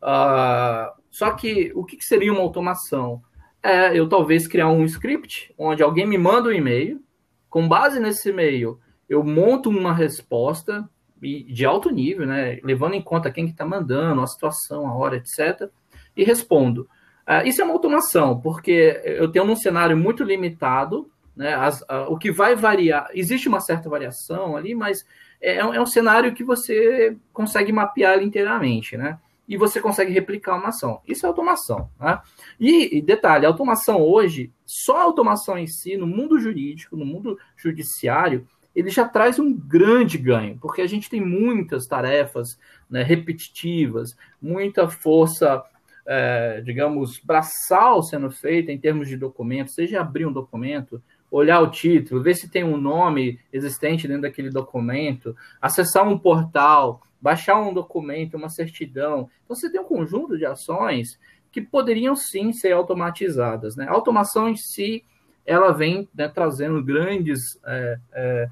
[0.00, 3.20] Uh, só que o que, seria uma automação?
[3.62, 7.02] É eu talvez criar um script onde alguém me manda um e-mail,
[7.48, 8.78] com base nesse e-mail
[9.08, 10.88] eu monto uma resposta
[11.20, 15.16] de alto nível, né, levando em conta quem que está mandando, a situação, a hora,
[15.16, 15.68] etc.,
[16.16, 16.88] e respondo.
[17.28, 21.54] Uh, isso é uma automação, porque eu tenho um cenário muito limitado né?
[21.54, 25.06] As, o que vai variar, existe uma certa variação ali, mas
[25.40, 29.18] é, é, um, é cenário que você consegue mapear inteiramente, né?
[29.48, 31.00] E você consegue replicar uma ação.
[31.08, 31.90] Isso é automação.
[31.98, 32.20] Né?
[32.60, 37.06] E, e detalhe, a automação hoje, só a automação em si, no mundo jurídico, no
[37.06, 38.46] mundo judiciário,
[38.76, 44.88] ele já traz um grande ganho, porque a gente tem muitas tarefas né, repetitivas, muita
[44.88, 45.64] força,
[46.06, 51.70] é, digamos, braçal sendo feita em termos de documento, seja abrir um documento, olhar o
[51.70, 57.72] título, ver se tem um nome existente dentro daquele documento, acessar um portal, baixar um
[57.72, 59.28] documento, uma certidão.
[59.44, 61.18] Então, você tem um conjunto de ações
[61.52, 63.76] que poderiam sim ser automatizadas.
[63.76, 63.86] Né?
[63.88, 65.04] A automação em si,
[65.44, 68.48] ela vem né, trazendo grandes, é, é,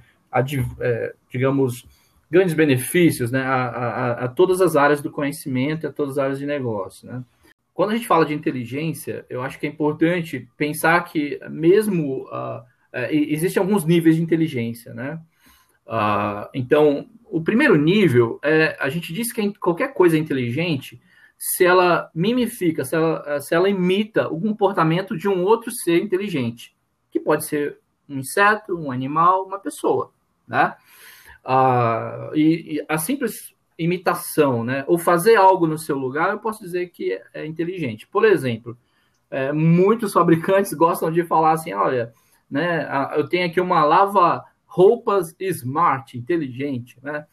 [0.81, 1.87] é, digamos,
[2.31, 6.25] grandes benefícios né, a, a, a, todas as áreas do conhecimento e a todas as
[6.25, 7.11] áreas de negócio.
[7.11, 7.23] Né?
[7.79, 12.65] Quando a gente fala de inteligência, eu acho que é importante pensar que mesmo uh,
[13.09, 15.21] existem alguns níveis de inteligência, né?
[15.87, 21.01] Uh, então, o primeiro nível é a gente diz que qualquer coisa é inteligente
[21.39, 26.77] se ela mimifica, se ela, se ela imita o comportamento de um outro ser inteligente,
[27.13, 30.11] que pode ser um inseto, um animal, uma pessoa,
[30.49, 30.75] né?
[31.45, 34.85] Uh, e, e, a simples imitação, né?
[34.89, 38.07] Ou fazer algo no seu lugar, eu posso dizer que é inteligente.
[38.09, 38.77] Por exemplo,
[39.31, 42.13] é, muitos fabricantes gostam de falar assim, olha,
[42.51, 42.89] né?
[43.17, 47.25] Eu tenho aqui uma lava roupas smart, inteligente, né?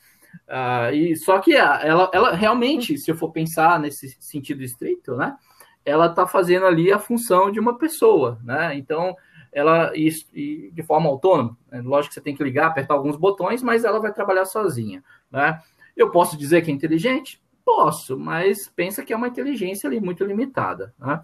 [0.47, 5.35] Ah, e só que ela, ela realmente, se eu for pensar nesse sentido estrito, né?
[5.83, 8.75] Ela está fazendo ali a função de uma pessoa, né?
[8.75, 9.15] Então
[9.51, 11.57] ela e, e de forma autônoma.
[11.71, 11.81] Né?
[11.81, 15.61] Lógico que você tem que ligar, apertar alguns botões, mas ela vai trabalhar sozinha, né?
[15.95, 17.41] Eu posso dizer que é inteligente?
[17.63, 20.93] Posso, mas pensa que é uma inteligência ali muito limitada.
[20.99, 21.21] Né?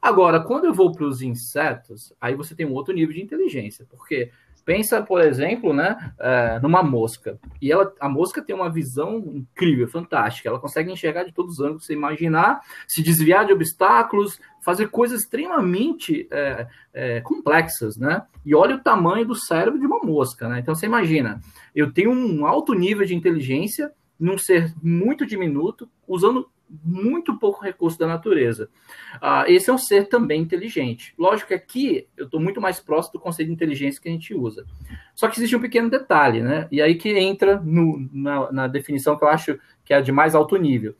[0.00, 3.86] Agora, quando eu vou para os insetos, aí você tem um outro nível de inteligência,
[3.88, 4.30] porque
[4.68, 7.38] pensa, por exemplo, né, é, numa mosca.
[7.58, 10.46] E ela, a mosca tem uma visão incrível, fantástica.
[10.46, 15.22] Ela consegue enxergar de todos os ângulos você imaginar, se desviar de obstáculos, fazer coisas
[15.22, 18.22] extremamente é, é, complexas, né?
[18.44, 20.58] E olha o tamanho do cérebro de uma mosca, né?
[20.58, 21.40] Então você imagina,
[21.74, 27.98] eu tenho um alto nível de inteligência num ser muito diminuto, usando muito pouco recurso
[27.98, 28.68] da natureza.
[29.16, 31.14] Uh, esse é um ser também inteligente.
[31.18, 34.34] Lógico que aqui eu estou muito mais próximo do conceito de inteligência que a gente
[34.34, 34.66] usa.
[35.14, 36.68] Só que existe um pequeno detalhe, né?
[36.70, 40.12] E aí que entra no, na, na, definição que eu acho que é a de
[40.12, 40.94] mais alto nível.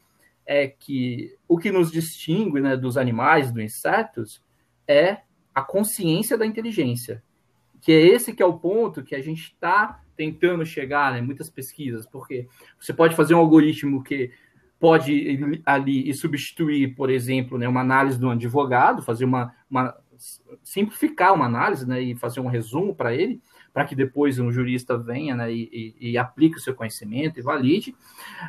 [0.47, 4.43] É que o que nos distingue né, dos animais, dos insetos,
[4.87, 5.19] é
[5.55, 7.23] a consciência da inteligência.
[7.83, 11.49] Que é esse que é o ponto que a gente está tentando chegar né, muitas
[11.49, 14.33] pesquisas, porque você pode fazer um algoritmo que
[14.81, 19.97] pode ir ali e substituir, por exemplo, né, uma análise do advogado, fazer uma, uma
[20.65, 23.41] simplificar uma análise né, e fazer um resumo para ele,
[23.73, 27.43] para que depois um jurista venha né, e, e, e, aplique o seu conhecimento e
[27.43, 27.95] valide.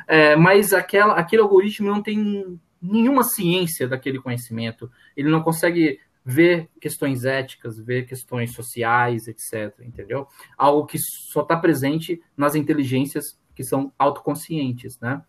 [0.08, 6.68] É, mas aquela, aquele algoritmo não tem nenhuma ciência daquele conhecimento, ele não consegue ver
[6.80, 9.74] questões éticas, ver questões sociais, etc.
[9.80, 10.26] Entendeu?
[10.56, 15.22] Algo que só está presente nas inteligências que são autoconscientes, né?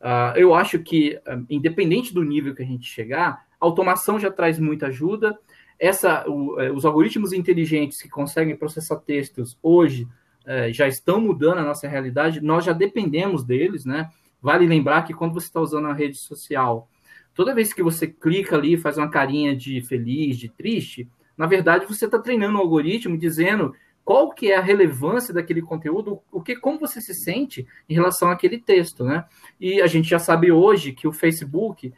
[0.00, 4.30] Uh, eu acho que, uh, independente do nível que a gente chegar, a automação já
[4.30, 5.36] traz muita ajuda.
[5.78, 10.06] Essa, o, uh, os algoritmos inteligentes que conseguem processar textos hoje
[10.46, 12.40] eh, já estão mudando a nossa realidade.
[12.40, 14.10] Nós já dependemos deles, né?
[14.42, 16.88] Vale lembrar que quando você está usando a rede social
[17.34, 21.86] toda vez que você clica ali, faz uma carinha de feliz, de triste, na verdade
[21.86, 26.54] você está treinando o algoritmo dizendo qual que é a relevância daquele conteúdo, o que,
[26.56, 29.24] como você se sente em relação àquele texto, né?
[29.58, 31.92] E a gente já sabe hoje que o Facebook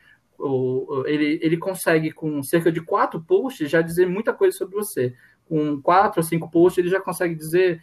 [1.06, 5.14] ele, ele consegue, com cerca de quatro posts, já dizer muita coisa sobre você.
[5.48, 7.82] Com quatro ou cinco posts, ele já consegue dizer,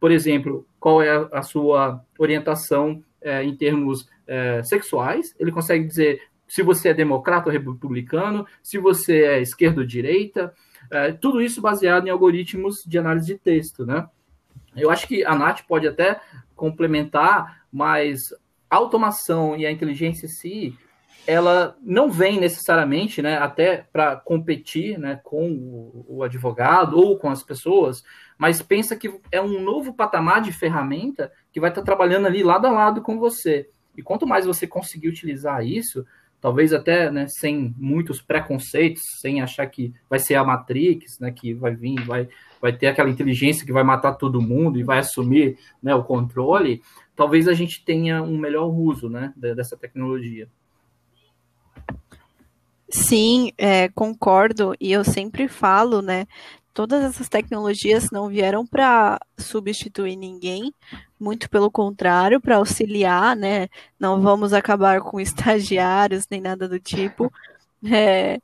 [0.00, 5.86] por exemplo, qual é a, a sua orientação é, em termos é, sexuais, ele consegue
[5.86, 10.52] dizer se você é democrata ou republicano, se você é esquerda ou direita,
[10.90, 14.06] é, tudo isso baseado em algoritmos de análise de texto, né?
[14.76, 16.20] Eu acho que a Nath pode até
[16.54, 18.18] complementar, mas
[18.68, 20.78] a automação e a inteligência em si,
[21.26, 27.42] ela não vem necessariamente, né, até para competir, né, com o, advogado ou com as
[27.42, 28.04] pessoas,
[28.36, 32.42] mas pensa que é um novo patamar de ferramenta que vai estar tá trabalhando ali
[32.42, 33.70] lado a lado com você.
[33.96, 36.04] E quanto mais você conseguir utilizar isso,
[36.42, 41.54] talvez até né, sem muitos preconceitos, sem achar que vai ser a Matrix, né, que
[41.54, 42.28] vai vir, vai,
[42.60, 46.82] vai ter aquela inteligência que vai matar todo mundo e vai assumir né, o controle,
[47.14, 50.48] talvez a gente tenha um melhor uso né, dessa tecnologia.
[52.88, 56.26] Sim, é, concordo, e eu sempre falo, né?
[56.74, 60.72] Todas essas tecnologias não vieram para substituir ninguém,
[61.20, 63.68] muito pelo contrário, para auxiliar, né?
[63.98, 67.32] Não vamos acabar com estagiários nem nada do tipo.
[67.84, 68.40] É,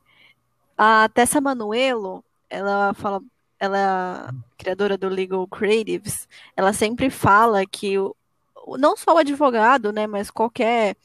[0.77, 3.21] a Tessa Manuelo, ela fala,
[3.59, 8.15] ela é criadora do Legal Creatives, ela sempre fala que o,
[8.77, 10.95] não só o advogado, né, mas qualquer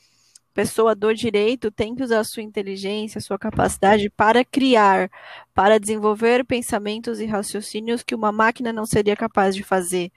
[0.54, 5.10] pessoa do direito tem que usar a sua inteligência, a sua capacidade para criar,
[5.52, 10.12] para desenvolver pensamentos e raciocínios que uma máquina não seria capaz de fazer.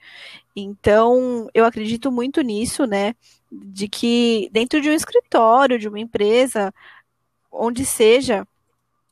[0.54, 3.14] Então, eu acredito muito nisso, né?
[3.50, 6.72] De que dentro de um escritório, de uma empresa,
[7.50, 8.46] onde seja,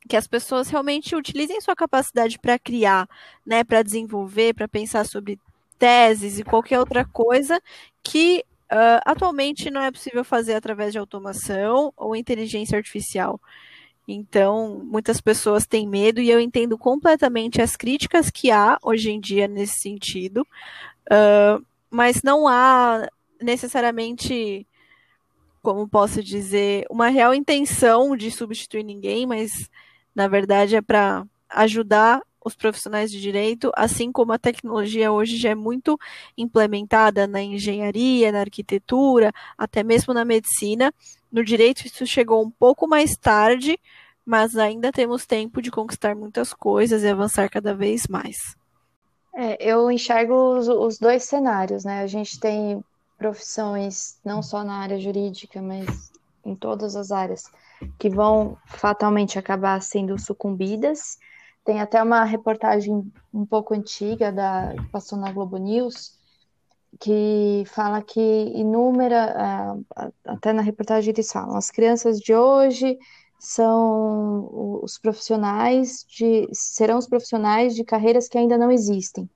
[0.09, 3.09] que as pessoas realmente utilizem sua capacidade para criar,
[3.45, 5.41] né, para desenvolver, para pensar sobre
[5.79, 7.61] teses e qualquer outra coisa
[8.03, 13.41] que Uh, atualmente não é possível fazer através de automação ou inteligência artificial.
[14.09, 19.21] Então, muitas pessoas têm medo e eu entendo completamente as críticas que há hoje em
[19.21, 20.47] dia nesse sentido,
[21.11, 23.09] uh, mas não há
[23.41, 24.67] necessariamente,
[25.61, 29.51] como posso dizer, uma real intenção de substituir ninguém, mas
[30.15, 35.51] na verdade é para ajudar os profissionais de direito, assim como a tecnologia hoje já
[35.51, 35.99] é muito
[36.39, 40.95] implementada na engenharia, na arquitetura, até mesmo na medicina.
[41.31, 43.77] No direito, isso chegou um pouco mais tarde,
[44.25, 48.37] mas ainda temos tempo de conquistar muitas coisas e avançar cada vez mais.
[49.35, 52.01] É, eu enxergo os, os dois cenários, né?
[52.01, 52.81] A gente tem
[53.19, 56.13] profissões, não só na área jurídica, mas
[56.45, 57.51] em todas as áreas,
[57.99, 61.19] que vão fatalmente acabar sendo sucumbidas
[61.67, 66.17] tem até uma reportagem um pouco antiga da que passou na Globo News
[66.99, 68.21] que fala que
[68.55, 72.97] inúmera, é, até na reportagem eles falam, as crianças de hoje
[73.39, 79.29] são os profissionais de serão os profissionais de carreiras que ainda não existem.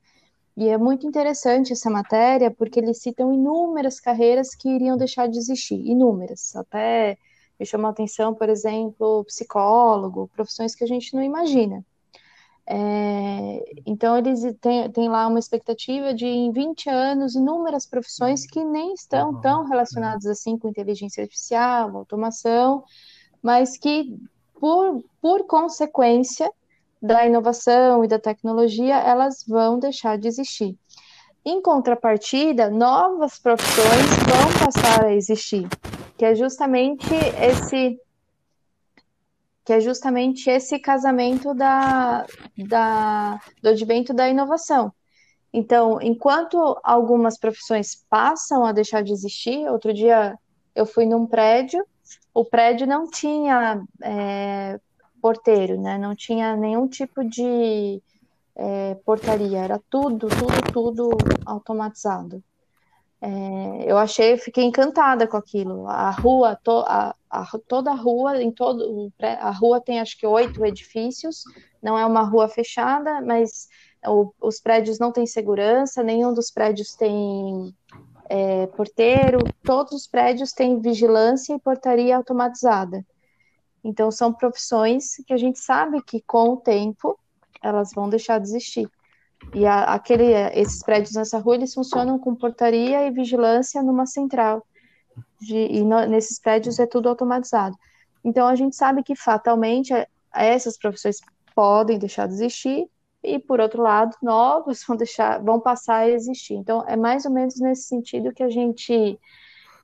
[0.56, 5.38] E é muito interessante essa matéria porque eles citam inúmeras carreiras que iriam deixar de
[5.38, 6.54] existir, inúmeras.
[6.56, 7.18] Até
[7.58, 11.84] me chamou a atenção, por exemplo, psicólogo, profissões que a gente não imagina.
[12.72, 18.62] É, então, eles têm, têm lá uma expectativa de, em 20 anos, inúmeras profissões que
[18.62, 22.85] nem estão tão relacionadas assim com inteligência artificial, automação,
[23.42, 24.16] mas que,
[24.61, 26.48] por, por consequência
[27.02, 30.78] da inovação e da tecnologia, elas vão deixar de existir.
[31.44, 35.66] Em contrapartida, novas profissões vão passar a existir,
[36.16, 37.98] que é justamente esse
[39.64, 44.92] que é justamente esse casamento da, da, do advento da inovação.
[45.53, 50.38] Então, enquanto algumas profissões passam a deixar de existir, outro dia
[50.75, 51.85] eu fui num prédio,
[52.33, 54.81] o prédio não tinha é,
[55.20, 55.99] porteiro, né?
[55.99, 58.00] Não tinha nenhum tipo de
[58.54, 62.42] é, portaria, era tudo, tudo, tudo automatizado.
[63.23, 65.87] É, eu achei, fiquei encantada com aquilo.
[65.87, 70.27] A rua, to, a, a, toda a rua, em todo a rua tem acho que
[70.27, 71.44] oito edifícios.
[71.83, 73.68] Não é uma rua fechada, mas
[74.06, 76.02] o, os prédios não têm segurança.
[76.02, 77.75] Nenhum dos prédios tem
[78.29, 79.38] é, porteiro.
[79.64, 83.04] Todos os prédios têm vigilância e portaria automatizada.
[83.85, 87.18] Então são profissões que a gente sabe que com o tempo
[87.62, 88.90] elas vão deixar de existir.
[89.54, 94.64] E a, aquele, esses prédios nessa rua, eles funcionam com portaria e vigilância numa central.
[95.40, 97.76] De, e no, nesses prédios é tudo automatizado.
[98.24, 99.92] Então a gente sabe que fatalmente
[100.32, 101.18] essas profissões
[101.54, 102.88] podem deixar de existir
[103.22, 106.54] e por outro lado novos vão deixar vão passar a existir.
[106.54, 109.18] Então é mais ou menos nesse sentido que a gente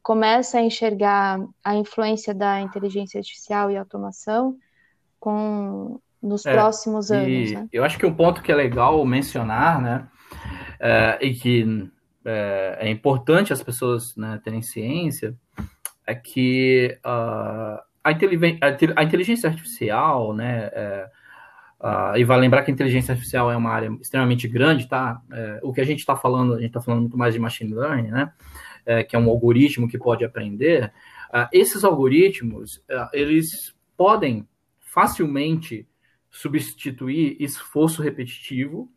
[0.02, 4.56] começa a enxergar a influência da inteligência artificial e automação
[5.18, 7.52] com nos é, próximos anos.
[7.52, 7.68] Né?
[7.72, 10.08] Eu acho que um ponto que é legal mencionar, né,
[10.80, 11.88] é, e que
[12.24, 15.36] é, é, importante as pessoas né, terem ciência,
[16.06, 18.10] é que uh, a,
[18.96, 20.70] a, inteligência artificial, né,
[21.80, 25.20] uh, e vai lembrar que a inteligência artificial é uma área extremamente grande, tá?
[25.30, 27.74] É, o que a gente está falando, a gente está falando muito mais de machine
[27.74, 28.32] learning, né?
[28.84, 30.92] É, que é um algoritmo que pode aprender.
[31.28, 34.48] Uh, esses algoritmos, eles podem
[34.78, 35.86] facilmente
[36.36, 38.90] substituir esforço repetitivo,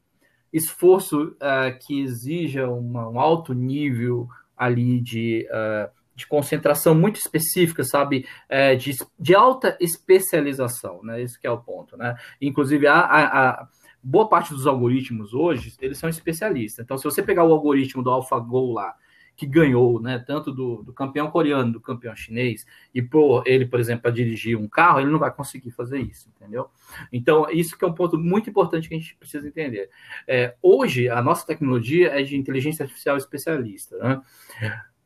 [0.52, 4.28] esforço uh, que exija uma, um alto nível
[4.58, 11.22] ali de, uh, de concentração muito específica, sabe, uh, de, de alta especialização, né?
[11.22, 12.18] Esse é o ponto, né?
[12.42, 13.68] Inclusive a, a, a
[14.04, 16.84] boa parte dos algoritmos hoje eles são especialistas.
[16.84, 18.94] Então, se você pegar o algoritmo do AlphaGo lá
[19.40, 23.80] que ganhou, né, tanto do, do, campeão coreano, do campeão chinês, e por ele, por
[23.80, 26.70] exemplo, para dirigir um carro, ele não vai conseguir fazer isso, entendeu?
[27.10, 29.90] Então, isso que é um ponto muito importante que a gente precisa entender.
[30.28, 34.22] É, hoje, a nossa tecnologia é de inteligência artificial especialista, né?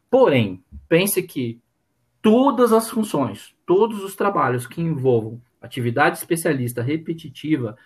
[0.10, 1.62] Porém, pense que
[2.20, 7.78] todas as funções, todos os trabalhos que envolvam atividade especialista repetitiva,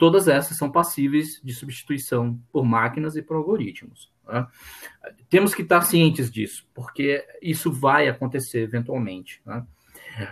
[0.00, 4.10] todas essas são passíveis de substituição por máquinas e por algoritmos.
[4.26, 4.46] Né?
[5.28, 9.42] Temos que estar cientes disso, porque isso vai acontecer eventualmente.
[9.44, 9.62] Né?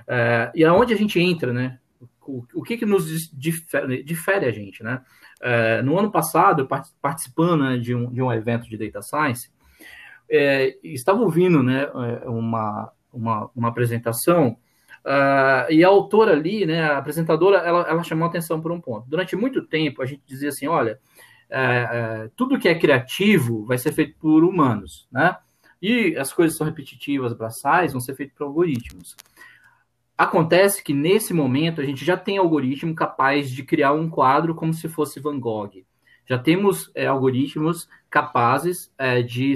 [0.08, 1.78] É, e aonde a gente entra, né?
[2.26, 5.02] O, o que, que nos difere, difere, a gente, né?
[5.40, 6.66] É, no ano passado,
[7.00, 9.50] participando né, de, um, de um evento de Data Science,
[10.30, 14.58] é, estava ouvindo né, é, uma, uma, uma apresentação
[15.08, 19.08] Uh, e a autora ali, né, a apresentadora, ela, ela chamou atenção por um ponto.
[19.08, 21.00] Durante muito tempo, a gente dizia assim: olha,
[21.48, 25.34] é, é, tudo que é criativo vai ser feito por humanos, né?
[25.80, 29.16] E as coisas são repetitivas, braçais, vão ser feitas por algoritmos.
[30.16, 34.74] Acontece que nesse momento a gente já tem algoritmo capaz de criar um quadro como
[34.74, 35.84] se fosse Van Gogh.
[36.26, 39.54] Já temos é, algoritmos capazes é, de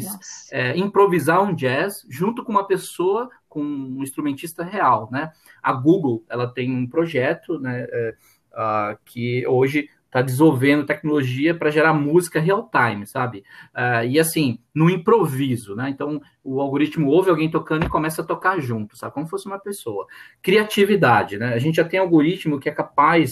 [0.51, 5.31] é, improvisar um jazz junto com uma pessoa, com um instrumentista real, né?
[5.63, 11.93] A Google, ela tem um projeto, né, uh, que hoje está desenvolvendo tecnologia para gerar
[11.93, 13.45] música real time, sabe?
[13.75, 15.91] Uh, e assim, no improviso, né?
[15.91, 19.13] Então, o algoritmo ouve alguém tocando e começa a tocar junto, sabe?
[19.13, 20.07] Como se fosse uma pessoa.
[20.43, 21.53] Criatividade, né?
[21.53, 23.31] A gente já tem algoritmo que é capaz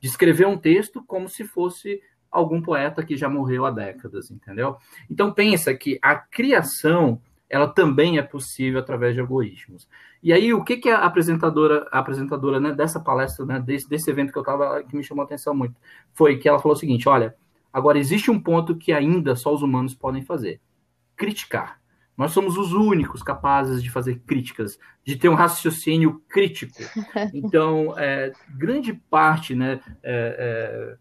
[0.00, 4.76] de escrever um texto como se fosse algum poeta que já morreu há décadas, entendeu?
[5.08, 9.88] Então, pensa que a criação ela também é possível através de algoritmos.
[10.22, 14.08] E aí, o que, que a apresentadora, a apresentadora né, dessa palestra, né, desse, desse
[14.08, 15.74] evento que eu estava, que me chamou a atenção muito,
[16.14, 17.34] foi que ela falou o seguinte: olha,
[17.72, 20.60] agora existe um ponto que ainda só os humanos podem fazer:
[21.16, 21.80] criticar.
[22.16, 26.78] Nós somos os únicos capazes de fazer críticas, de ter um raciocínio crítico.
[27.34, 30.96] Então, é, grande parte, né, é, é,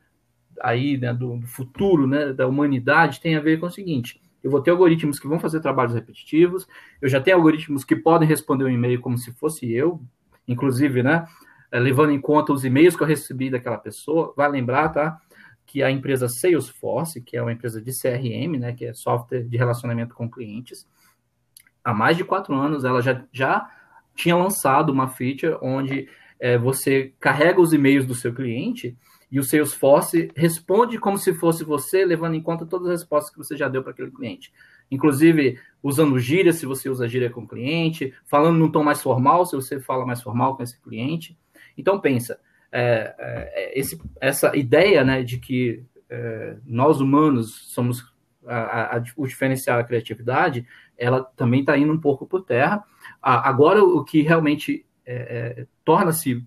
[0.61, 4.49] aí, né, do, do futuro, né, da humanidade tem a ver com o seguinte: eu
[4.49, 6.67] vou ter algoritmos que vão fazer trabalhos repetitivos,
[7.01, 10.01] eu já tenho algoritmos que podem responder um e-mail como se fosse eu,
[10.47, 11.27] inclusive, né,
[11.71, 14.33] é, levando em conta os e-mails que eu recebi daquela pessoa.
[14.35, 15.21] Vai lembrar, tá,
[15.65, 19.55] que a empresa Salesforce, que é uma empresa de CRM, né, que é software de
[19.55, 20.87] relacionamento com clientes,
[21.83, 23.69] há mais de quatro anos ela já, já
[24.15, 26.09] tinha lançado uma feature onde
[26.39, 28.97] é, você carrega os e-mails do seu cliente
[29.32, 33.38] e o Salesforce responde como se fosse você, levando em conta todas as respostas que
[33.38, 34.51] você já deu para aquele cliente.
[34.89, 39.45] Inclusive, usando gíria, se você usa gíria com o cliente, falando num tom mais formal,
[39.45, 41.38] se você fala mais formal com esse cliente.
[41.77, 42.39] Então, pensa,
[42.71, 48.11] é, é, esse, essa ideia né, de que é, nós humanos somos
[48.47, 50.65] a, a, o diferencial da criatividade,
[50.97, 52.84] ela também está indo um pouco por terra.
[53.21, 56.43] agora, o que realmente é, é, torna-se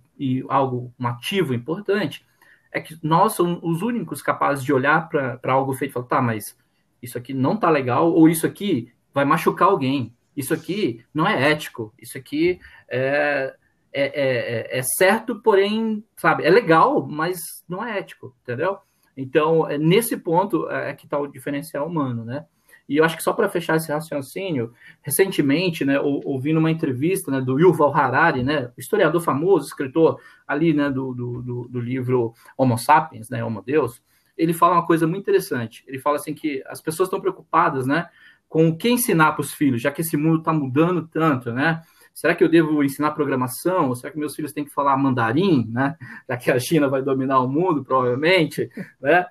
[0.49, 2.25] algo um ativo importante
[2.73, 6.23] é que nós somos os únicos capazes de olhar para algo feito e falar, tá,
[6.23, 6.57] mas
[7.03, 11.51] isso aqui não tá legal, ou isso aqui vai machucar alguém, isso aqui não é
[11.51, 12.59] ético, isso aqui
[12.89, 13.55] é,
[13.93, 18.79] é, é, é certo, porém, sabe, é legal, mas não é ético, entendeu?
[19.15, 22.47] Então, é nesse ponto é que está o diferencial humano, né?
[22.93, 27.41] E eu acho que só para fechar esse raciocínio, recentemente, né, ouvindo uma entrevista né,
[27.41, 33.31] do Yuval Harari, né, historiador famoso, escritor ali né, do, do, do livro Homo Sapiens,
[33.31, 34.03] né, Homo Deus,
[34.37, 35.83] ele fala uma coisa muito interessante.
[35.87, 38.09] Ele fala assim que as pessoas estão preocupadas né,
[38.47, 41.83] com o que ensinar para os filhos, já que esse mundo está mudando tanto, né?
[42.13, 43.89] Será que eu devo ensinar programação?
[43.89, 45.97] Ou será que meus filhos têm que falar mandarim, né?
[46.29, 48.71] Já que a China vai dominar o mundo, provavelmente,
[49.01, 49.25] né?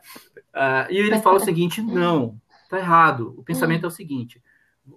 [0.51, 2.40] Uh, e ele fala o seguinte: não,
[2.71, 3.33] tá errado.
[3.37, 4.41] O pensamento é o seguinte: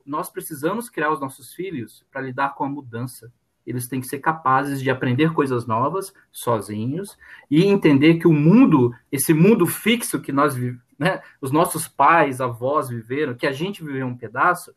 [0.04, 3.32] nós precisamos criar os nossos filhos para lidar com a mudança.
[3.66, 7.16] Eles têm que ser capazes de aprender coisas novas sozinhos
[7.50, 10.54] e entender que o mundo, esse mundo fixo que nós,
[10.98, 14.74] né, os nossos pais, avós viveram, que a gente viveu um pedaço,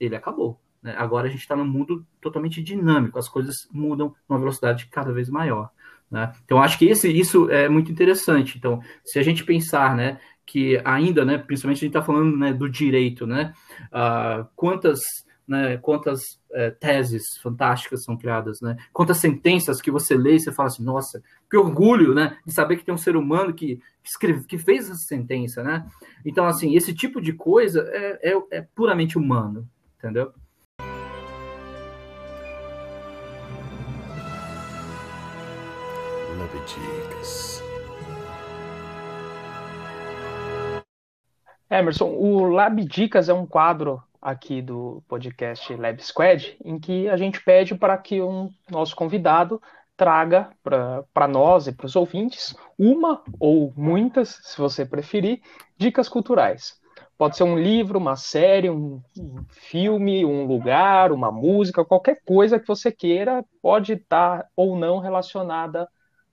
[0.00, 0.60] ele acabou.
[0.82, 0.94] Né?
[0.98, 5.28] Agora a gente está num mundo totalmente dinâmico, as coisas mudam numa velocidade cada vez
[5.28, 5.70] maior.
[6.10, 6.32] Né?
[6.44, 8.58] Então, acho que esse, isso é muito interessante.
[8.58, 12.52] Então, se a gente pensar né, que ainda, né, principalmente a gente está falando né,
[12.52, 13.52] do direito, né,
[13.86, 15.00] uh, quantas,
[15.46, 16.20] né, quantas
[16.50, 20.84] uh, teses fantásticas são criadas, né, quantas sentenças que você lê e você fala assim,
[20.84, 24.90] nossa, que orgulho, né, de saber que tem um ser humano que escreve, que fez
[24.90, 25.86] essa sentença, né?
[26.24, 29.66] Então, assim, esse tipo de coisa é, é, é puramente humano,
[29.98, 30.32] entendeu?
[36.66, 37.63] Dicas.
[41.70, 47.16] Emerson, o Lab Dicas é um quadro aqui do podcast Lab Squad em que a
[47.16, 49.60] gente pede para que um nosso convidado
[49.96, 55.40] traga para nós e para os ouvintes uma ou muitas, se você preferir,
[55.76, 56.74] dicas culturais.
[57.16, 59.00] Pode ser um livro, uma série, um,
[59.50, 65.88] filme, um lugar, uma música, qualquer coisa que você queira, pode estar ou não relacionada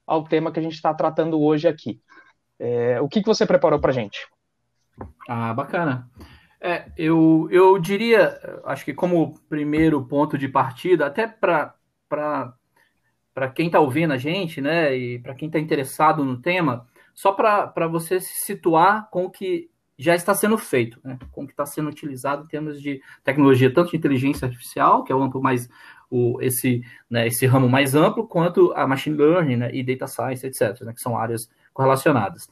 [0.06, 2.02] ao tema que a gente está tratando hoje aqui.
[2.60, 4.28] É, o que, que você preparou para a gente?
[5.28, 6.10] Ah, bacana.
[6.60, 11.74] É, eu, eu diria, acho que como primeiro ponto de partida, até para
[13.56, 17.88] quem está ouvindo a gente, né, e para quem está interessado no tema, só para
[17.88, 21.66] você se situar com o que já está sendo feito, né, com o que está
[21.66, 25.68] sendo utilizado em termos de tecnologia, tanto de inteligência artificial, que é o amplo mais
[26.12, 30.46] o, esse, né, esse ramo mais amplo, quanto a machine learning né, e data science,
[30.46, 32.50] etc., né, que são áreas correlacionadas.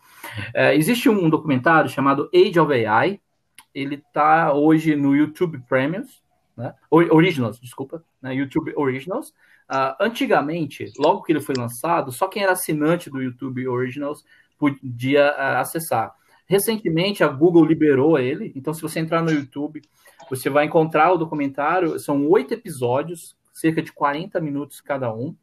[0.54, 3.20] É, existe um documentário chamado Age of AI,
[3.74, 6.22] ele está hoje no YouTube Premiums,
[6.58, 9.30] né, Originals, desculpa, né, YouTube Originals.
[9.70, 14.26] Uh, antigamente, logo que ele foi lançado, só quem era assinante do YouTube Originals
[14.58, 16.14] podia uh, acessar.
[16.48, 19.82] Recentemente, a Google liberou ele, então se você entrar no YouTube,
[20.28, 25.36] você vai encontrar o documentário, são oito episódios, cerca de 40 minutos cada um.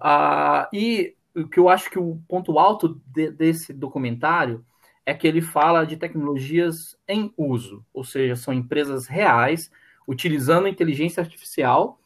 [0.00, 1.14] Uh, e
[1.50, 4.64] que eu acho que o ponto alto de, desse documentário
[5.04, 9.70] é que ele fala de tecnologias em uso, ou seja, são empresas reais
[10.06, 11.98] utilizando inteligência artificial,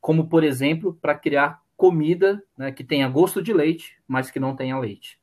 [0.00, 4.54] como por exemplo, para criar comida né, que tenha gosto de leite, mas que não
[4.54, 5.18] tenha leite.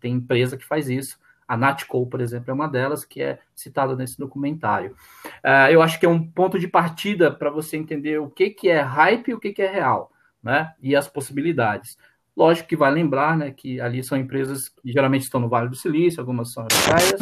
[0.00, 1.18] Tem empresa que faz isso.
[1.46, 4.96] A Natco, por exemplo, é uma delas que é citada nesse documentário.
[5.44, 8.68] Uh, eu acho que é um ponto de partida para você entender o que, que
[8.68, 10.10] é hype e o que, que é real,
[10.42, 10.72] né?
[10.80, 11.98] E as possibilidades.
[12.36, 15.76] Lógico que vai lembrar né, que ali são empresas que geralmente estão no Vale do
[15.76, 17.20] Silício, algumas são europeias.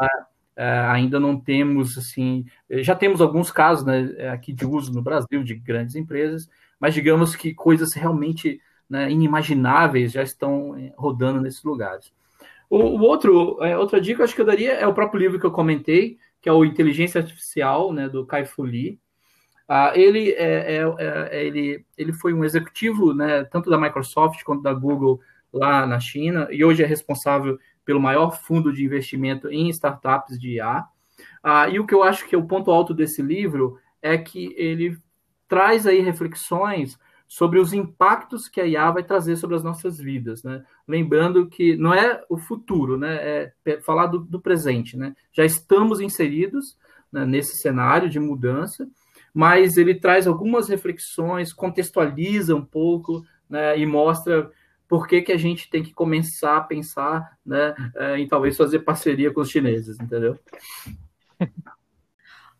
[0.00, 5.02] Uh, uh, ainda não temos, assim, já temos alguns casos né, aqui de uso no
[5.02, 6.48] Brasil de grandes empresas,
[6.78, 12.12] mas digamos que coisas realmente né, inimagináveis já estão eh, rodando nesses lugares.
[12.68, 15.46] O, o outro, é, outra dica acho que eu daria é o próprio livro que
[15.46, 18.98] eu comentei, que é o Inteligência Artificial, né, do Kai Fu Lee.
[19.68, 24.62] Ah, ele, é, é, é, ele, ele foi um executivo, né, tanto da Microsoft quanto
[24.62, 25.20] da Google
[25.52, 30.56] lá na China, e hoje é responsável pelo maior fundo de investimento em startups de
[30.56, 30.84] IA.
[31.42, 34.54] Ah, e o que eu acho que é o ponto alto desse livro é que
[34.56, 34.98] ele
[35.48, 40.42] traz aí reflexões sobre os impactos que a IA vai trazer sobre as nossas vidas,
[40.42, 40.64] né?
[40.86, 43.52] Lembrando que não é o futuro, né?
[43.64, 45.14] É falar do, do presente, né?
[45.32, 46.76] Já estamos inseridos
[47.10, 48.86] né, nesse cenário de mudança,
[49.34, 53.76] mas ele traz algumas reflexões, contextualiza um pouco, né?
[53.76, 54.48] E mostra
[54.88, 57.74] por que, que a gente tem que começar a pensar, né?
[57.96, 60.38] É, em talvez fazer parceria com os chineses, entendeu?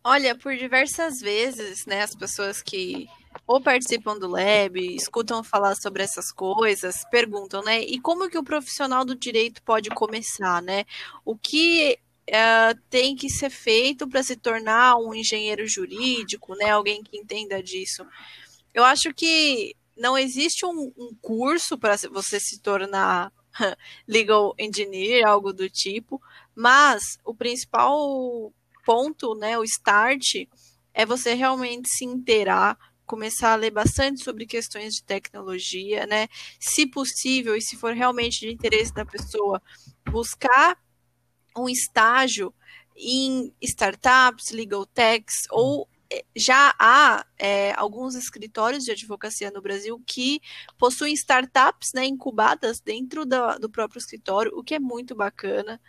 [0.02, 3.08] Olha, por diversas vezes, né, as pessoas que
[3.46, 7.80] ou participam do lab, escutam falar sobre essas coisas, perguntam, né?
[7.80, 10.84] E como que o profissional do direito pode começar, né?
[11.24, 11.98] O que
[12.30, 16.70] uh, tem que ser feito para se tornar um engenheiro jurídico, né?
[16.70, 18.06] Alguém que entenda disso.
[18.72, 23.32] Eu acho que não existe um, um curso para você se tornar
[24.06, 26.20] legal engineer, algo do tipo,
[26.54, 28.52] mas o principal
[28.84, 30.46] ponto, né, o start,
[30.92, 36.26] é você realmente se inteirar começar a ler bastante sobre questões de tecnologia, né?
[36.58, 39.60] Se possível e se for realmente de interesse da pessoa,
[40.10, 40.78] buscar
[41.56, 42.54] um estágio
[42.96, 45.88] em startups, legal techs ou
[46.36, 50.40] já há é, alguns escritórios de advocacia no Brasil que
[50.78, 55.80] possuem startups né, incubadas dentro da, do próprio escritório, o que é muito bacana.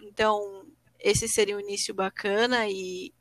[0.00, 0.64] Então,
[1.00, 3.12] esse seria um início bacana e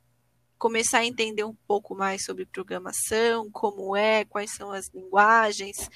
[0.57, 5.89] começar a entender um pouco mais sobre programação, como é, quais são as linguagens.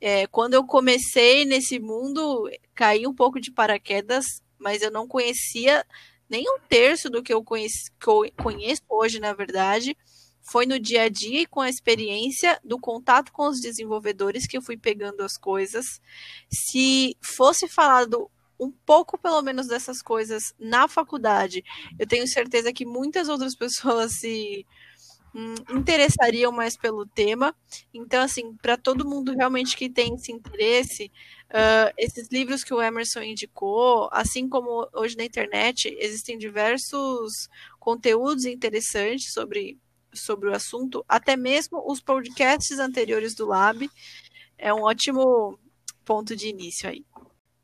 [0.00, 5.84] É, quando eu comecei nesse mundo, caí um pouco de paraquedas, mas eu não conhecia
[6.28, 9.96] nem um terço do que eu conheço, que eu conheço hoje, na verdade.
[10.42, 14.56] Foi no dia a dia e com a experiência do contato com os desenvolvedores que
[14.56, 16.00] eu fui pegando as coisas.
[16.50, 21.64] Se fosse falado um pouco, pelo menos, dessas coisas na faculdade,
[21.98, 24.66] eu tenho certeza que muitas outras pessoas se
[25.34, 27.54] hum, interessariam mais pelo tema.
[27.92, 31.10] Então, assim, para todo mundo realmente que tem esse interesse,
[31.54, 37.48] uh, esses livros que o Emerson indicou, assim como hoje na internet, existem diversos
[37.78, 39.78] conteúdos interessantes sobre,
[40.12, 43.88] sobre o assunto, até mesmo os podcasts anteriores do Lab.
[44.58, 45.58] É um ótimo
[46.04, 47.04] ponto de início aí.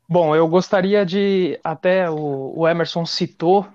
[0.07, 1.59] Bom, eu gostaria de.
[1.63, 3.65] Até o, o Emerson citou,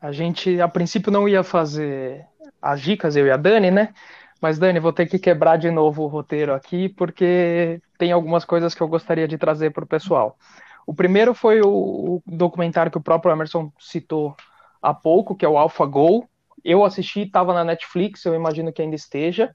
[0.00, 2.24] a gente a princípio não ia fazer
[2.62, 3.92] as dicas, eu e a Dani, né?
[4.40, 8.74] Mas, Dani, vou ter que quebrar de novo o roteiro aqui, porque tem algumas coisas
[8.74, 10.38] que eu gostaria de trazer para o pessoal.
[10.86, 14.34] O primeiro foi o, documentário que o próprio Emerson citou
[14.80, 16.26] há pouco, que é o AlphaGo.
[16.64, 19.54] Eu assisti, estava na Netflix, eu imagino que ainda esteja,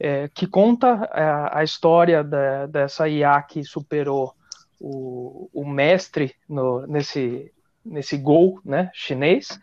[0.00, 4.34] é, que conta a, é, a história da, dessa IA que superou
[4.80, 7.52] o, o mestre no, nesse,
[7.84, 9.58] nesse gol né, chinês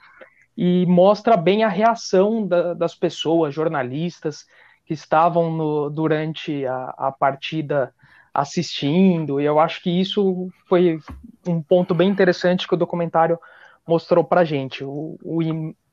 [0.57, 4.45] e mostra bem a reação da, das pessoas, jornalistas
[4.85, 7.93] que estavam no, durante a, a, partida
[8.33, 10.99] assistindo, e eu acho que isso foi
[11.47, 13.39] um ponto bem interessante que o documentário
[13.87, 15.41] mostrou para gente, o, o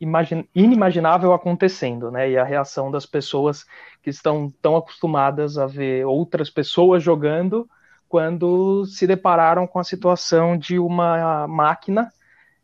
[0.01, 3.65] imagin, inimaginável acontecendo, né, e a reação das pessoas
[4.03, 7.69] que estão tão acostumadas a ver outras pessoas jogando,
[8.09, 12.13] quando se depararam com a situação de uma máquina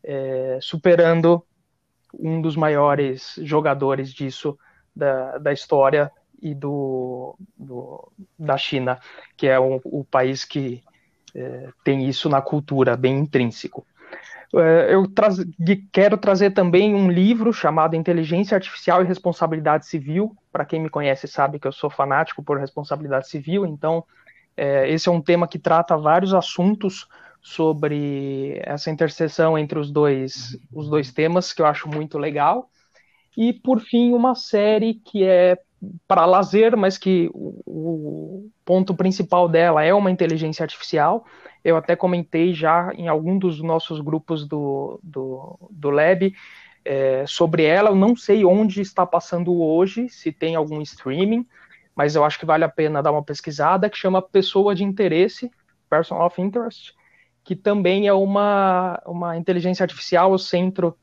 [0.02, 1.42] é, superando
[2.18, 4.58] um dos maiores jogadores disso
[4.94, 6.10] da, da história
[6.40, 8.98] e do, do, da China,
[9.36, 10.82] que é o, o país que
[11.34, 13.86] é, tem isso na cultura, bem intrínseco.
[14.54, 15.36] É, eu traz,
[15.92, 20.34] quero trazer também um livro chamado Inteligência Artificial e Responsabilidade Civil.
[20.50, 24.04] Para quem me conhece sabe que eu sou fanático por responsabilidade civil, então
[24.56, 27.06] é, esse é um tema que trata vários assuntos
[27.42, 32.70] sobre essa interseção entre os dois, os dois temas, que eu acho muito legal.
[33.36, 35.58] E, por fim, uma série que é
[36.06, 41.24] para lazer, mas que o, ponto principal dela é uma inteligência artificial.
[41.64, 46.34] Eu até comentei já em algum dos nossos grupos do, do, do Lab
[46.84, 47.90] é, sobre ela.
[47.90, 51.46] Eu não sei onde está passando hoje, se tem algum streaming,
[51.94, 55.50] mas eu acho que vale a pena dar uma pesquisada, que chama Pessoa de Interesse,
[55.88, 56.94] Person of Interest,
[57.48, 60.94] que também é uma, uma inteligência artificial, o centro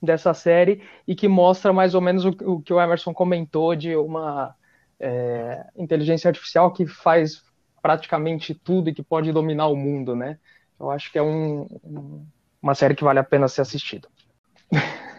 [0.00, 3.94] dessa série, e que mostra mais ou menos o, o que o Emerson comentou de
[3.94, 4.54] uma
[4.98, 7.42] é, inteligência artificial que faz
[7.82, 10.38] praticamente tudo e que pode dominar o mundo, né?
[10.80, 12.24] Eu acho que é um, um,
[12.62, 14.08] uma série que vale a pena ser assistida.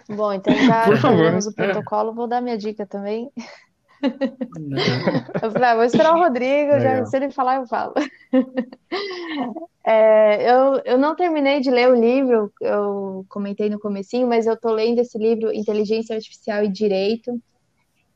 [0.10, 3.32] Bom, então já fizemos o protocolo, vou dar minha dica também.
[5.42, 7.94] Eu falei, ah, vou esperar o Rodrigo, já, se ele falar, eu falo.
[9.86, 14.56] É, eu, eu não terminei de ler o livro, eu comentei no comecinho, mas eu
[14.56, 17.38] tô lendo esse livro Inteligência Artificial e Direito.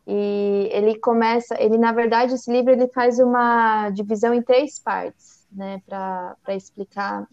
[0.08, 5.46] E ele começa, ele na verdade esse livro ele faz uma divisão em três partes,
[5.52, 7.28] né, para explicar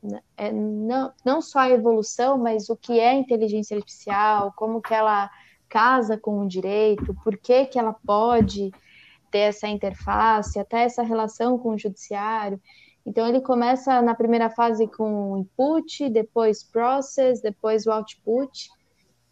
[0.00, 4.94] né, é, não, não só a evolução, mas o que é inteligência artificial, como que
[4.94, 5.28] ela
[5.70, 8.70] casa com o direito, por que, que ela pode
[9.30, 12.60] ter essa interface, até essa relação com o judiciário.
[13.06, 18.68] Então, ele começa na primeira fase com input, depois process, depois o output.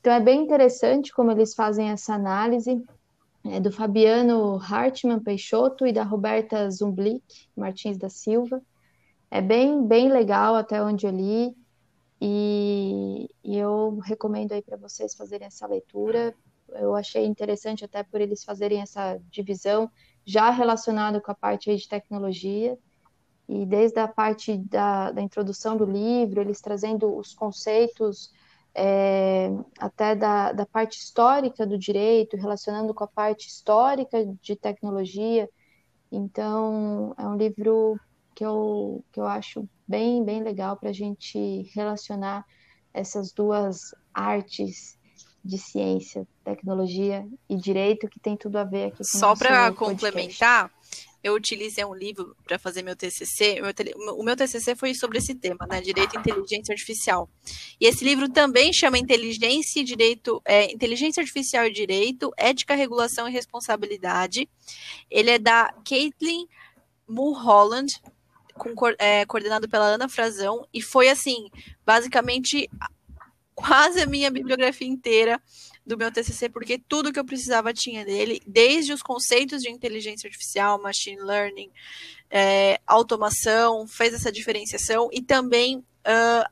[0.01, 2.82] Então, é bem interessante como eles fazem essa análise.
[3.45, 8.62] É do Fabiano Hartmann Peixoto e da Roberta Zumblick Martins da Silva.
[9.30, 11.55] É bem, bem legal até onde eu li.
[12.21, 16.35] E, e eu recomendo aí para vocês fazerem essa leitura.
[16.71, 19.91] Eu achei interessante até por eles fazerem essa divisão
[20.25, 22.79] já relacionada com a parte de tecnologia
[23.49, 28.31] e desde a parte da, da introdução do livro, eles trazendo os conceitos
[28.75, 35.49] é, até da, da parte histórica do direito, relacionando com a parte histórica de tecnologia.
[36.12, 37.99] Então, é um livro
[38.35, 42.45] que eu, que eu acho bem, bem legal para a gente relacionar
[42.93, 44.99] essas duas artes
[45.45, 50.70] de ciência, tecnologia e direito que tem tudo a ver aqui com Só para complementar,
[51.22, 53.61] eu utilizei um livro para fazer meu TCC.
[54.16, 57.28] O meu TCC foi sobre esse tema, né, direito e inteligência artificial.
[57.80, 63.28] E esse livro também chama Inteligência e Direito, é, Inteligência Artificial e Direito, Ética, Regulação
[63.28, 64.49] e Responsabilidade.
[65.11, 66.47] Ele é da Caitlin
[67.09, 68.01] Mulholland,
[68.59, 71.49] com, é, coordenado pela Ana Frazão, e foi assim,
[71.87, 72.69] basicamente
[73.55, 75.41] quase a minha bibliografia inteira
[75.85, 80.29] do meu TCC, porque tudo que eu precisava tinha dele, desde os conceitos de inteligência
[80.29, 81.71] artificial, machine learning,
[82.31, 86.49] é, automação, fez essa diferenciação, e também uh,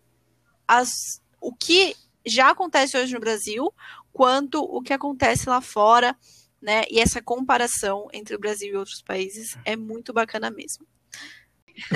[0.67, 1.95] as, o que
[2.25, 3.73] já acontece hoje no Brasil,
[4.13, 6.17] quanto o que acontece lá fora,
[6.61, 6.85] né?
[6.91, 10.87] E essa comparação entre o Brasil e outros países é muito bacana mesmo.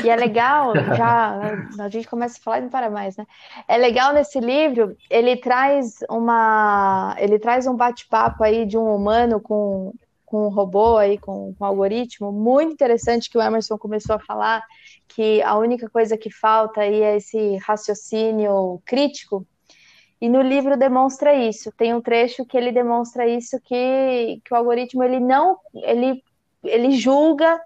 [0.04, 3.26] E é legal, já a gente começa a falar e não para mais, né?
[3.66, 9.40] É legal nesse livro, ele traz uma, ele traz um bate-papo aí de um humano
[9.40, 9.94] com,
[10.26, 14.20] com um robô aí, com, com um algoritmo, muito interessante que o Emerson começou a
[14.20, 14.62] falar,
[15.08, 19.46] que a única coisa que falta aí é esse raciocínio crítico,
[20.20, 21.72] e no livro demonstra isso.
[21.72, 26.22] Tem um trecho que ele demonstra isso que, que o algoritmo ele não ele,
[26.62, 27.58] ele julga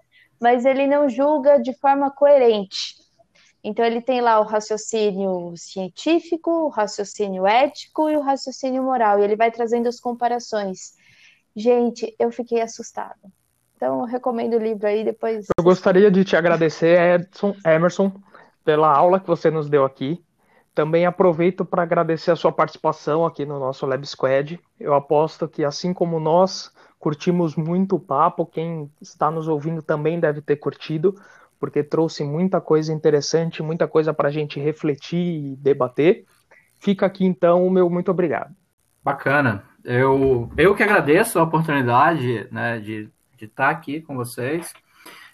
[0.45, 2.93] mas ele não julga de forma coerente.
[3.63, 9.23] Então, ele tem lá o raciocínio científico, o raciocínio ético e o raciocínio moral, e
[9.23, 10.93] ele vai trazendo as comparações.
[11.55, 13.17] Gente, eu fiquei assustada.
[13.75, 15.47] Então, eu recomendo o livro aí depois.
[15.57, 18.11] Eu gostaria de te agradecer, Edson, Emerson,
[18.63, 20.23] pela aula que você nos deu aqui.
[20.75, 24.59] Também aproveito para agradecer a sua participação aqui no nosso Lab Squad.
[24.79, 30.19] Eu aposto que, assim como nós, Curtimos muito o papo, quem está nos ouvindo também
[30.19, 31.15] deve ter curtido,
[31.59, 36.25] porque trouxe muita coisa interessante, muita coisa para a gente refletir e debater.
[36.79, 38.55] Fica aqui então o meu muito obrigado.
[39.03, 39.63] Bacana.
[39.83, 44.73] Eu, eu que agradeço a oportunidade né, de, de estar aqui com vocês.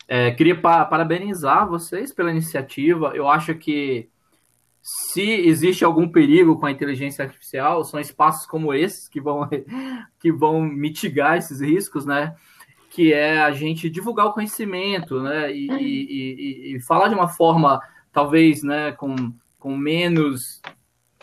[0.08, 3.14] É, queria pa parabenizar vocês pela iniciativa.
[3.16, 4.10] Eu acho que
[4.82, 9.48] se existe algum perigo com a inteligência artificial, são espaços como esses que vão,
[10.20, 12.36] que vão mitigar esses riscos, né?
[12.90, 15.52] Que é a gente divulgar o conhecimento, né?
[15.52, 17.80] E, e, e, e falar de uma forma,
[18.12, 19.16] talvez, né, com,
[19.60, 20.62] com menos.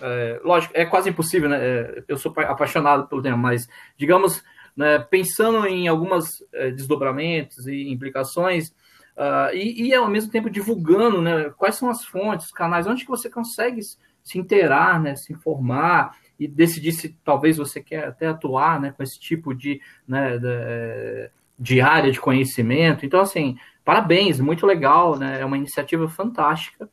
[0.00, 1.58] É, lógico, é quase impossível, né?
[1.60, 4.42] É, eu sou apaixonado pelo tema, mas, digamos,
[4.76, 8.72] né, pensando em alguns é, desdobramentos e implicações,
[9.18, 13.02] Uh, e, e, ao mesmo tempo divulgando né, quais são as fontes, os canais, onde
[13.02, 13.80] que você consegue
[14.22, 19.02] se inteirar, né, se informar e decidir se talvez você quer até atuar né, com
[19.02, 23.04] esse tipo de, né, de, de área de conhecimento.
[23.04, 26.88] Então, assim, parabéns, muito legal, né, é uma iniciativa fantástica.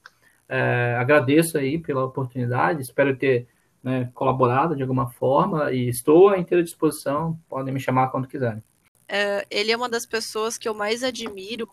[0.49, 3.47] É, agradeço aí pela oportunidade, espero ter
[3.83, 8.63] né, colaborado de alguma forma e estou à inteira disposição, podem me chamar quando quiserem.
[9.07, 11.69] É, ele é uma das pessoas que eu mais admiro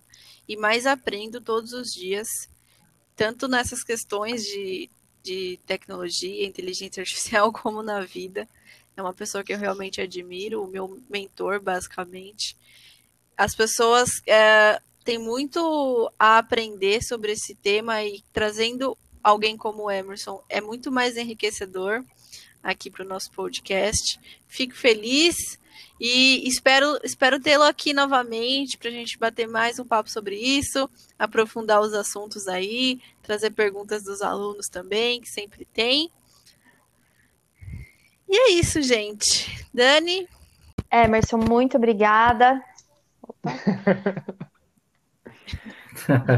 [0.49, 2.28] e mais aprendo todos os dias,
[3.16, 4.90] tanto nessas questões de,
[5.22, 8.49] de tecnologia, inteligência artificial, como na vida.
[8.97, 12.57] É uma pessoa que eu realmente admiro, o meu mentor, basicamente.
[13.36, 19.90] As pessoas é, têm muito a aprender sobre esse tema e trazendo alguém como o
[19.90, 22.05] Emerson é muito mais enriquecedor
[22.62, 24.20] aqui para o nosso podcast.
[24.47, 25.59] Fico feliz
[26.01, 30.89] e espero, espero tê-lo aqui novamente para a gente bater mais um papo sobre isso,
[31.18, 36.11] aprofundar os assuntos aí, trazer perguntas dos alunos também, que sempre tem.
[38.29, 39.66] E é isso, gente.
[39.73, 40.29] Dani?
[40.91, 42.62] Emerson, muito obrigada.
[43.23, 43.51] Opa.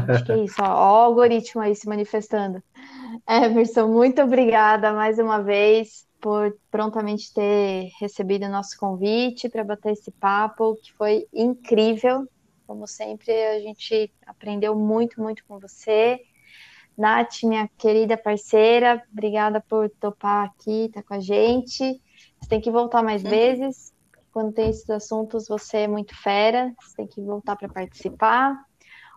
[0.09, 2.61] Acho que é isso, ó, ó, o algoritmo aí se manifestando.
[3.27, 9.91] Emerson, muito obrigada mais uma vez por prontamente ter recebido o nosso convite para bater
[9.91, 12.27] esse papo, que foi incrível.
[12.65, 16.19] Como sempre, a gente aprendeu muito, muito com você.
[16.97, 22.01] Nath, minha querida parceira, obrigada por topar aqui, estar tá com a gente.
[22.41, 23.29] Você tem que voltar mais uhum.
[23.29, 23.93] vezes.
[24.31, 26.73] Quando tem esses assuntos, você é muito fera.
[26.81, 28.59] Você tem que voltar para participar.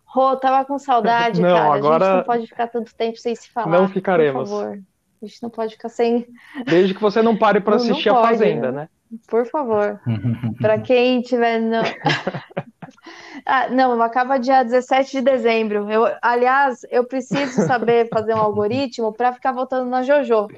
[0.04, 1.74] Rô, tava com saudade, não, cara.
[1.74, 2.04] Agora...
[2.04, 3.70] A gente não pode ficar tanto tempo sem se falar.
[3.70, 4.50] Não ficaremos.
[4.50, 4.82] Por favor.
[5.22, 6.26] A gente não pode ficar sem.
[6.64, 8.88] Desde que você não pare para assistir pode, a Fazenda, né?
[9.26, 10.00] Por favor.
[10.60, 11.60] para quem tiver.
[11.60, 11.82] Não...
[13.44, 15.90] ah, não, acaba dia 17 de dezembro.
[15.90, 20.48] Eu, aliás, eu preciso saber fazer um algoritmo para ficar votando na JoJo.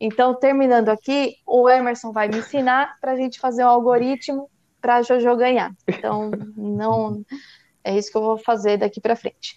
[0.00, 4.50] Então, terminando aqui, o Emerson vai me ensinar para a gente fazer um algoritmo
[4.80, 5.72] para a JoJo ganhar.
[5.86, 7.22] Então, não
[7.84, 9.56] é isso que eu vou fazer daqui para frente.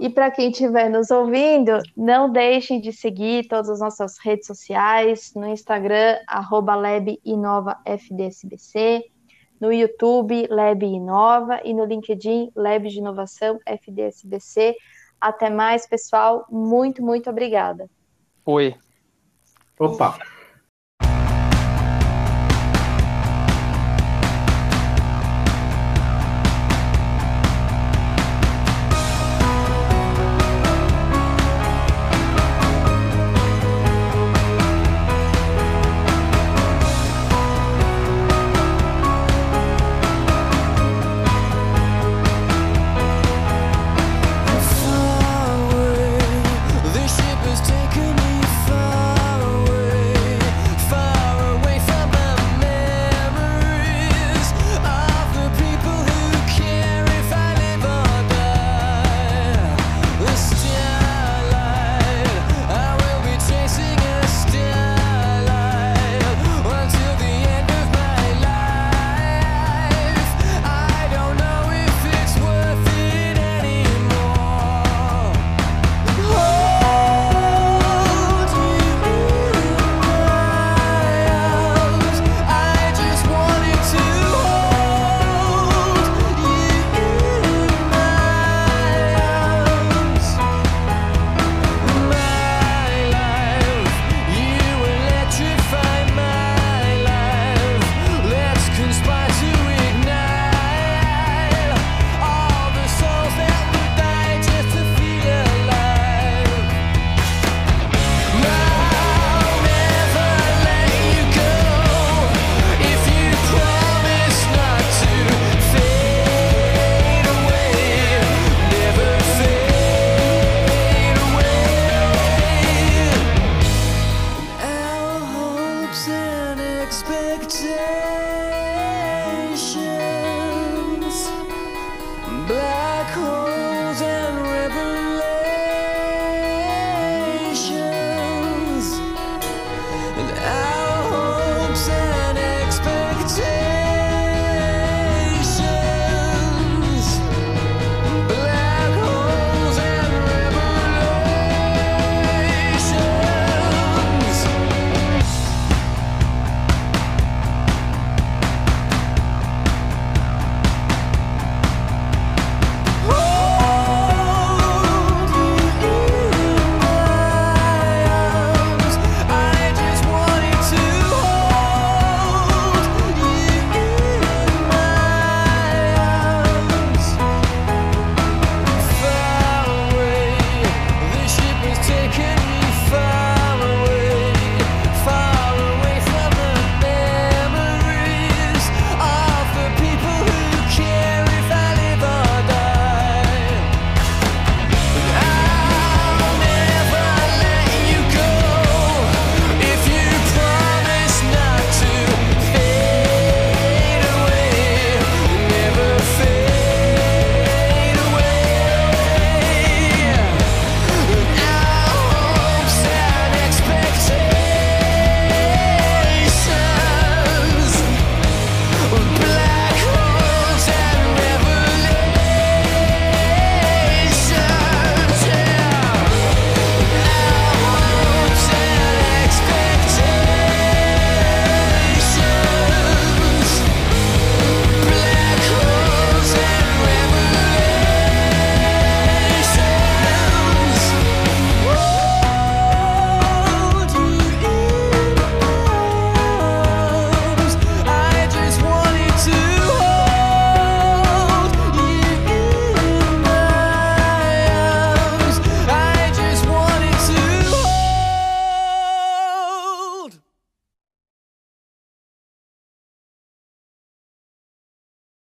[0.00, 5.34] E para quem estiver nos ouvindo, não deixem de seguir todas as nossas redes sociais,
[5.34, 9.04] no Instagram, arroba LabInovaFDSBC,
[9.60, 14.76] no YouTube, Lab Inova, e no LinkedIn, Lab de Inovação FDSBC.
[15.20, 16.46] Até mais, pessoal.
[16.48, 17.90] Muito, muito obrigada.
[18.44, 18.76] Oi.
[19.78, 20.37] Opa!